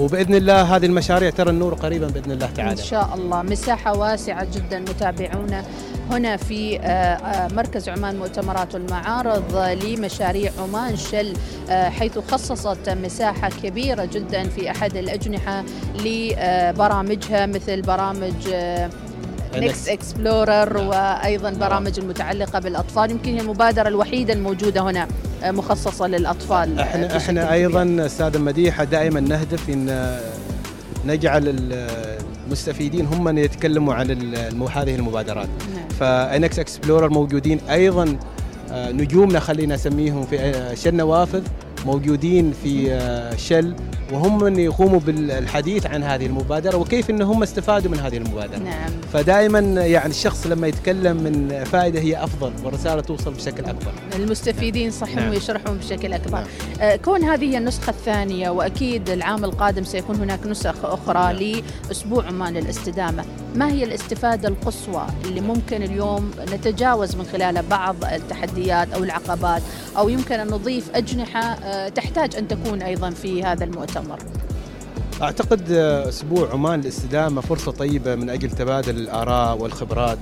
وبإذن 0.00 0.34
الله 0.34 0.76
هذه 0.76 0.86
المشاريع 0.86 1.30
ترى 1.30 1.50
النور 1.50 1.74
قريبا 1.74 2.06
بإذن 2.06 2.32
الله 2.32 2.46
تعالى. 2.46 2.82
شاء 2.82 3.14
الله. 3.14 3.42
مساحة 3.42 3.98
واسعة 3.98 4.46
جدا 4.54 4.80
متابعونا 4.80 5.64
هنا 6.10 6.36
في 6.36 6.78
آه، 6.80 6.84
آه، 6.84 7.48
مركز 7.48 7.88
عمان 7.88 8.16
مؤتمرات 8.16 8.74
والمعارض 8.74 9.56
لمشاريع 9.56 10.52
عمان 10.58 10.96
شل 10.96 11.32
آه، 11.70 11.88
حيث 11.88 12.18
خصصت 12.18 12.88
مساحة 12.88 13.50
كبيرة 13.62 14.04
جدا 14.04 14.48
في 14.48 14.70
أحد 14.70 14.96
الأجنحة 14.96 15.64
لبرامجها 16.04 17.46
مثل 17.46 17.82
برامج 17.82 18.34
NXplorers 19.56 20.76
وأيضا 20.76 21.50
برامج 21.50 21.98
المتعلقه 21.98 22.58
بالأطفال. 22.58 23.10
يمكن 23.10 23.34
هي 23.34 23.40
المبادرة 23.40 23.88
الوحيدة 23.88 24.32
الموجودة 24.32 24.80
هنا. 24.80 25.08
مخصصة 25.50 26.06
للأطفال 26.06 26.78
آه، 26.78 26.82
إحنا 26.82 27.16
إحنا. 27.16 27.52
أيضا 27.52 28.06
أستاذ 28.06 28.38
مديحة 28.38 28.84
دائما 28.84 29.20
نهدف 29.20 29.70
إن 29.70 30.18
نجعل 31.06 31.48
ال- 31.48 31.88
المستفيدين 32.46 33.06
هم 33.06 33.24
من 33.24 33.38
يتكلموا 33.38 33.94
عن 33.94 34.10
هذه 34.74 34.94
المبادرات 34.94 35.48
نعم. 35.74 35.88
ف 36.00 36.58
NXplorers 36.58 37.08
موجودين 37.10 37.60
أيضا 37.70 38.16
آه، 38.70 38.92
نجومنا 38.92 39.40
خلينا 39.40 39.74
نسميهم 39.74 40.22
في 40.26 40.38
آه، 40.40 40.74
شل 40.74 40.94
نوافذ 40.94 41.42
موجودين 41.86 42.52
في 42.62 42.92
آه، 42.92 43.36
شل 43.36 43.74
وهم 44.12 44.42
من 44.42 44.58
يقوموا 44.58 45.00
بالحديث 45.00 45.86
عن 45.86 46.02
هذه 46.02 46.26
المبادرة 46.26 46.76
وكيف 46.76 47.10
ان 47.10 47.22
هم 47.22 47.42
استفادوا 47.42 47.90
من 47.90 47.98
هذه 47.98 48.16
المبادرة. 48.16 48.58
نعم. 48.58 48.90
فدائما 49.12 49.58
يعني 49.86 50.10
الشخص 50.10 50.46
لما 50.46 50.66
يتكلم 50.66 51.16
من 51.16 51.64
فائدة 51.64 52.00
هي 52.00 52.24
أفضل 52.24 52.52
والرساله 52.64 53.00
توصل 53.00 53.34
بشكل 53.34 53.64
أكبر. 53.64 53.92
المستفيدين 54.16 54.90
صح 54.90 55.14
نعم. 55.14 55.30
ويشرحون 55.30 55.78
بشكل 55.78 56.12
أكبر. 56.12 56.38
نعم. 56.38 56.46
آه، 56.80 56.96
كون 56.96 57.24
هذه 57.24 57.44
هي 57.44 57.58
النسخة 57.58 57.90
الثانية 57.90 58.50
وأكيد 58.50 59.10
العام 59.10 59.44
القادم 59.44 59.84
سيكون 59.84 60.16
هناك 60.16 60.46
نسخ 60.46 60.84
أخرى 60.84 61.62
لأسبوع 61.88 62.26
عمان 62.26 62.54
للاستدامة. 62.54 63.24
ما 63.54 63.68
هي 63.72 63.84
الاستفادة 63.84 64.48
القصوى 64.48 65.06
اللي 65.24 65.40
ممكن 65.40 65.82
اليوم 65.82 66.30
نتجاوز 66.52 67.16
من 67.16 67.24
خلالها 67.32 67.62
بعض 67.70 67.96
التحديات 68.04 68.92
أو 68.92 69.02
العقبات 69.04 69.62
أو 69.96 70.08
يمكن 70.08 70.34
أن 70.40 70.46
نضيف 70.46 70.90
أجنحة 70.94 71.40
آه، 71.40 71.88
تحتاج 71.88 72.36
أن 72.36 72.48
تكون 72.48 72.82
أيضا 72.82 73.10
في 73.10 73.42
هذا 73.44 73.64
المؤتمر؟ 73.64 74.18
أعتقد 75.22 75.72
آه، 75.72 76.08
أسبوع 76.08 76.52
عمان 76.52 76.80
للاستدامة 76.80 77.40
فرصة 77.40 77.72
طيبة 77.72 78.14
من 78.14 78.30
أجل 78.30 78.50
تبادل 78.50 78.96
الآراء 78.96 79.58
والخبرات. 79.58 80.18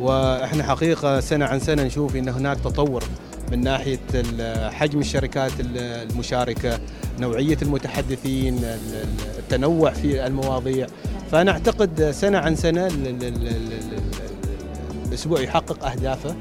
وإحنا 0.00 0.62
حقيقة 0.62 1.20
سنة 1.20 1.44
عن 1.44 1.60
سنة 1.60 1.82
نشوف 1.82 2.16
إن 2.16 2.28
هناك 2.28 2.56
تطور 2.60 3.04
من 3.52 3.60
ناحية 3.60 3.98
ال- 4.14 4.74
حجم 4.74 4.98
الشركات 5.00 5.52
ال- 5.60 5.78
المشاركة 6.10 6.78
نوعية 7.18 7.58
المتحدثين 7.62 8.58
ال- 8.58 8.64
ال- 8.64 9.38
التنوع 9.38 9.90
في 9.90 10.26
المواضيع. 10.26 10.86
فأنا 11.32 11.50
أعتقد 11.50 12.10
سنة 12.10 12.38
عن 12.38 12.56
سنة 12.56 12.86
ال- 12.86 13.06
ال- 13.06 13.24
ال- 13.24 13.46
ال- 13.48 13.72
ال- 13.72 15.08
الأسبوع 15.08 15.40
يحقق 15.40 15.84
أهدافه. 15.86 16.34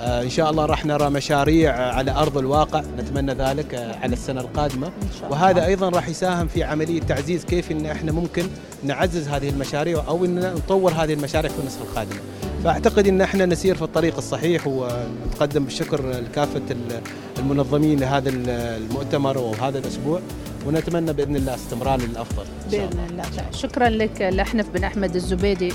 آه، 0.00 0.22
إن 0.22 0.30
شاء 0.30 0.50
الله 0.50 0.66
راح 0.66 0.86
نرى 0.86 1.10
مشاريع 1.10 1.72
على 1.94 2.10
أرض 2.10 2.38
الواقع 2.38 2.82
نتمنى 2.98 3.32
ذلك 3.34 3.74
آه، 3.74 3.94
على 4.02 4.12
السنة 4.12 4.40
القادمة. 4.40 4.90
وهذا 5.30 5.66
أيضا 5.66 5.88
راح 5.88 6.08
يساهم 6.08 6.46
في 6.48 6.64
عملية 6.64 7.00
تعزيز 7.00 7.44
كيف 7.44 7.72
إن 7.72 7.86
إحنا 7.86 8.12
ممكن 8.12 8.46
نعزز 8.84 9.28
هذه 9.28 9.48
المشاريع 9.48 10.02
أو 10.08 10.24
إن 10.24 10.40
نطور 10.54 10.92
هذه 10.92 11.12
المشاريع 11.12 11.50
في 11.50 11.58
النسخه 11.60 11.82
القادمه 11.82 12.20
فأعتقد 12.64 13.06
إن 13.08 13.20
إحنا 13.20 13.46
نسير 13.46 13.74
في 13.74 13.82
الطريق 13.82 14.16
الصحيح 14.16 14.66
ونتقدم 14.66 15.64
بالشكر 15.64 16.10
لكافه 16.10 16.62
ال- 16.70 17.00
المنظمين 17.38 18.00
لهذا 18.00 18.28
ال- 18.28 18.48
المؤتمر 18.50 19.38
وهذا 19.38 19.78
الأسبوع. 19.78 20.20
ونتمنى 20.66 21.12
بإذن 21.12 21.36
الله 21.36 21.54
استمرار 21.54 22.00
للافضل 22.00 22.42
إن 22.66 22.70
شاء 22.72 22.80
الله. 22.80 22.90
بإذن 22.90 23.10
الله 23.10 23.22
تعالى. 23.36 23.52
شكرا 23.56 23.88
لك 23.88 24.22
لحنف 24.22 24.66
بن 24.74 24.84
أحمد 24.84 25.14
الزبيدي 25.14 25.72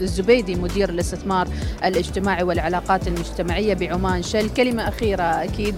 الزبيدي 0.00 0.54
مدير 0.54 0.88
الاستثمار 0.88 1.48
الاجتماعي 1.84 2.42
والعلاقات 2.42 3.08
المجتمعية 3.08 3.74
بعمان 3.74 4.22
شل 4.22 4.48
كلمة 4.50 4.88
أخيرة 4.88 5.22
أكيد 5.22 5.74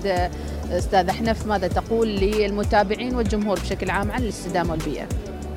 أستاذ 0.71 1.11
حنف 1.11 1.47
ماذا 1.47 1.69
تقول 1.69 2.09
للمتابعين 2.09 3.15
والجمهور 3.15 3.59
بشكل 3.61 3.91
عام 3.91 4.11
عن 4.11 4.23
الاستدامة 4.23 4.71
والبيئه 4.71 5.07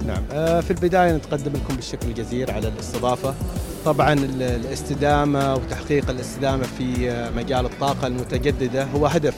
نعم 0.07 0.23
آه، 0.31 0.59
في 0.61 0.71
البداية 0.71 1.15
نتقدم 1.15 1.51
لكم 1.53 1.75
بالشكر 1.75 2.07
الجزيل 2.07 2.51
على 2.51 2.67
الاستضافة 2.67 3.33
طبعا 3.85 4.13
ال- 4.13 4.41
الاستدامة 4.43 5.53
وتحقيق 5.55 6.09
الاستدامة 6.09 6.63
في 6.77 7.11
آه، 7.11 7.29
مجال 7.29 7.65
الطاقة 7.65 8.07
المتجددة 8.07 8.83
هو 8.83 9.05
هدف 9.07 9.33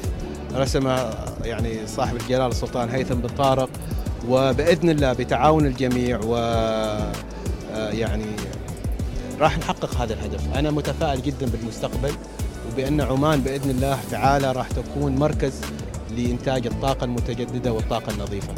رسمه 0.56 1.10
يعني 1.43 1.88
صاحب 1.88 2.16
الجلالة 2.16 2.47
السلطان 2.47 2.89
هيثم 2.89 3.16
بن 3.16 3.30
طارق 3.30 3.70
وبإذن 4.30 4.89
الله 4.89 5.14
بتعاون 5.14 5.66
الجميع 5.66 6.20
و 6.24 6.36
آه، 6.36 7.89
يعني 7.89 8.26
راح 9.39 9.58
نحقق 9.58 9.95
هذا 9.95 10.14
الهدف. 10.14 10.58
أنا 10.58 10.72
متفائل 10.72 11.22
جدا 11.22 11.45
بالمستقبل 11.45 12.12
وبأن 12.72 13.01
عمان 13.01 13.41
بإذن 13.41 13.70
الله 13.70 13.99
تعالى 14.12 14.51
راح 14.51 14.68
تكون 14.68 15.16
مركز 15.16 15.53
لإنتاج 16.18 16.68
الطاقة 16.68 17.03
المتجددة 17.03 17.74
والطاقة 17.74 18.12
النظيفة. 18.14 18.53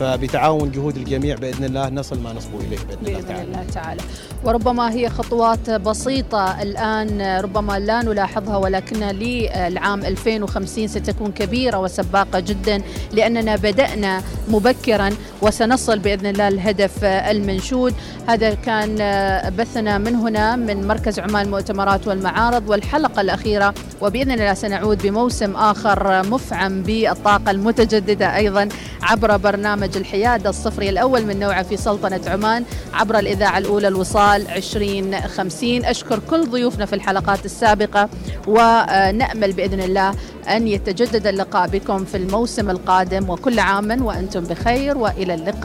فبتعاون 0.00 0.70
جهود 0.70 0.96
الجميع 0.96 1.36
بإذن 1.36 1.64
الله 1.64 1.88
نصل 1.88 2.20
ما 2.20 2.32
نصبو 2.32 2.58
إليه 2.58 2.78
بإذن 2.78 3.06
الله 3.06 3.12
بإذن 3.12 3.26
تعالى. 3.28 3.42
الله 3.42 3.64
تعالى 3.74 4.00
وربما 4.44 4.92
هي 4.92 5.08
خطوات 5.10 5.70
بسيطة 5.70 6.62
الآن 6.62 7.40
ربما 7.40 7.78
لا 7.78 8.02
نلاحظها 8.02 8.56
ولكن 8.56 8.96
للعام 8.96 10.04
2050 10.04 10.88
ستكون 10.88 11.32
كبيرة 11.32 11.78
وسباقة 11.78 12.40
جدا 12.40 12.82
لأننا 13.12 13.56
بدأنا 13.56 14.22
مبكرا 14.48 15.10
وسنصل 15.42 15.98
بإذن 15.98 16.26
الله 16.26 16.48
الهدف 16.48 17.04
المنشود 17.04 17.94
هذا 18.28 18.54
كان 18.54 18.96
بثنا 19.58 19.98
من 19.98 20.14
هنا 20.14 20.56
من 20.56 20.86
مركز 20.86 21.18
عمان 21.18 21.46
المؤتمرات 21.46 22.08
والمعارض 22.08 22.68
والحلقة 22.70 23.20
الأخيرة 23.20 23.74
وبإذن 24.00 24.30
الله 24.30 24.54
سنعود 24.54 25.02
بموسم 25.02 25.56
آخر 25.56 26.28
مفعم 26.30 26.82
بالطاقة 26.82 27.50
المتجددة 27.50 28.36
أيضا 28.36 28.68
عبر 29.02 29.36
برنامج 29.36 29.89
الحياده 29.96 30.50
الصفري 30.50 30.88
الأول 30.88 31.26
من 31.26 31.38
نوعه 31.38 31.62
في 31.62 31.76
سلطنة 31.76 32.20
عمان 32.26 32.64
عبر 32.94 33.18
الإذاعة 33.18 33.58
الأولى 33.58 33.88
الوصال 33.88 34.48
2050 34.48 35.84
أشكر 35.84 36.20
كل 36.30 36.50
ضيوفنا 36.50 36.86
في 36.86 36.92
الحلقات 36.92 37.44
السابقة 37.44 38.08
ونأمل 38.46 39.52
بإذن 39.52 39.80
الله 39.80 40.14
أن 40.48 40.68
يتجدد 40.68 41.26
اللقاء 41.26 41.68
بكم 41.68 42.04
في 42.04 42.16
الموسم 42.16 42.70
القادم. 42.70 43.30
وكل 43.30 43.58
عام 43.58 44.04
وأنتم 44.06 44.40
بخير 44.40 44.98
وإلى 44.98 45.34
اللقاء. 45.34 45.60